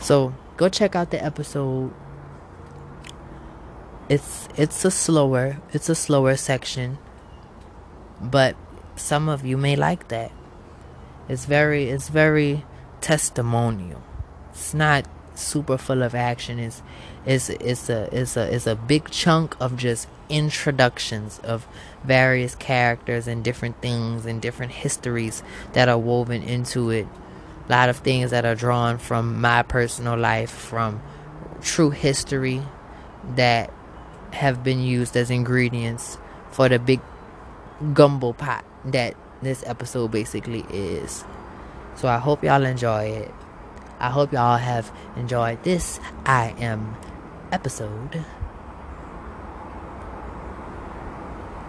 So 0.00 0.34
go 0.56 0.68
check 0.68 0.96
out 0.96 1.10
the 1.10 1.24
episode 1.24 1.92
it's 4.08 4.48
it's 4.56 4.84
a 4.84 4.90
slower 4.90 5.58
it's 5.72 5.88
a 5.88 5.94
slower 5.94 6.36
section 6.36 6.98
but 8.22 8.56
some 8.96 9.28
of 9.28 9.44
you 9.44 9.56
may 9.56 9.76
like 9.76 10.08
that. 10.08 10.30
It's 11.28 11.44
very 11.44 11.88
it's 11.88 12.08
very 12.08 12.64
testimonial. 13.00 14.02
It's 14.50 14.74
not 14.74 15.06
super 15.34 15.78
full 15.78 16.02
of 16.02 16.14
action. 16.14 16.58
It's 16.58 16.82
it's 17.26 17.50
it's 17.50 17.88
a 17.88 18.08
it's 18.12 18.36
a 18.36 18.54
it's 18.54 18.66
a 18.66 18.76
big 18.76 19.10
chunk 19.10 19.56
of 19.60 19.76
just 19.76 20.08
introductions 20.28 21.40
of 21.42 21.66
various 22.04 22.54
characters 22.54 23.26
and 23.26 23.44
different 23.44 23.80
things 23.82 24.24
and 24.24 24.40
different 24.40 24.72
histories 24.72 25.42
that 25.72 25.88
are 25.88 25.98
woven 25.98 26.42
into 26.42 26.90
it. 26.90 27.06
A 27.68 27.72
lot 27.72 27.88
of 27.88 27.98
things 27.98 28.30
that 28.30 28.44
are 28.44 28.54
drawn 28.54 28.98
from 28.98 29.40
my 29.40 29.62
personal 29.62 30.16
life 30.16 30.50
from 30.50 31.00
true 31.60 31.90
history 31.90 32.62
that 33.36 33.72
have 34.32 34.64
been 34.64 34.80
used 34.80 35.16
as 35.16 35.30
ingredients 35.30 36.18
for 36.50 36.68
the 36.68 36.78
big 36.78 37.00
gumbo 37.94 38.32
pot 38.32 38.64
that 38.84 39.14
this 39.42 39.62
episode 39.66 40.10
basically 40.10 40.64
is. 40.70 41.24
So 41.94 42.08
I 42.08 42.18
hope 42.18 42.42
y'all 42.42 42.64
enjoy 42.64 43.04
it. 43.04 43.34
I 43.98 44.10
hope 44.10 44.32
y'all 44.32 44.56
have 44.56 44.92
enjoyed 45.16 45.62
this 45.62 46.00
I 46.24 46.54
am 46.58 46.96
episode. 47.52 48.24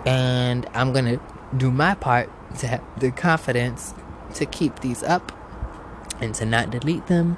And 0.06 0.68
I'm 0.74 0.92
going 0.92 1.06
to 1.06 1.20
do 1.56 1.72
my 1.72 1.96
part 1.96 2.30
to 2.60 2.68
have 2.68 2.84
the 3.00 3.12
confidence 3.12 3.94
to 4.36 4.46
keep 4.46 4.80
these 4.80 5.04
up 5.04 5.32
and 6.20 6.34
to 6.36 6.46
not 6.46 6.72
delete 6.72 7.08
them 7.08 7.38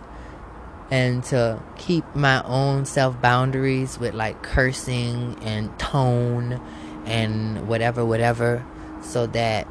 and 0.91 1.23
to 1.25 1.61
keep 1.77 2.03
my 2.15 2.43
own 2.43 2.85
self 2.85 3.19
boundaries 3.21 3.99
with 3.99 4.13
like 4.13 4.41
cursing 4.43 5.37
and 5.41 5.77
tone 5.79 6.61
and 7.05 7.67
whatever, 7.67 8.05
whatever, 8.05 8.65
so 9.01 9.27
that 9.27 9.67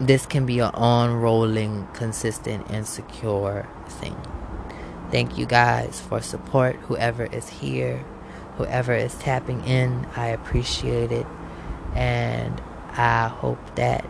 this 0.00 0.26
can 0.26 0.46
be 0.46 0.58
an 0.58 0.70
on 0.74 1.20
rolling, 1.20 1.86
consistent, 1.94 2.66
and 2.70 2.86
secure 2.86 3.68
thing. 3.88 4.16
Thank 5.10 5.38
you 5.38 5.46
guys 5.46 6.00
for 6.00 6.20
support. 6.20 6.76
Whoever 6.76 7.26
is 7.26 7.48
here, 7.48 8.04
whoever 8.56 8.94
is 8.94 9.14
tapping 9.14 9.64
in, 9.64 10.06
I 10.16 10.28
appreciate 10.28 11.12
it. 11.12 11.26
And 11.94 12.60
I 12.92 13.28
hope 13.28 13.76
that 13.76 14.08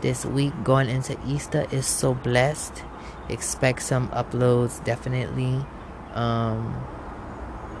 this 0.00 0.24
week 0.24 0.52
going 0.62 0.88
into 0.88 1.18
Easter 1.26 1.66
is 1.70 1.86
so 1.86 2.14
blessed 2.14 2.84
expect 3.28 3.82
some 3.82 4.08
uploads 4.08 4.82
definitely 4.84 5.64
um, 6.14 6.74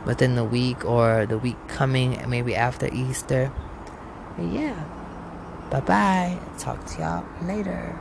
within 0.06 0.34
the 0.34 0.44
week 0.44 0.84
or 0.84 1.26
the 1.26 1.38
week 1.38 1.56
coming, 1.68 2.18
maybe 2.28 2.54
after 2.54 2.88
Easter. 2.92 3.52
But 4.36 4.46
yeah. 4.46 4.82
Bye 5.70 5.80
bye. 5.80 6.38
Talk 6.58 6.84
to 6.86 7.00
y'all 7.00 7.24
later. 7.42 7.98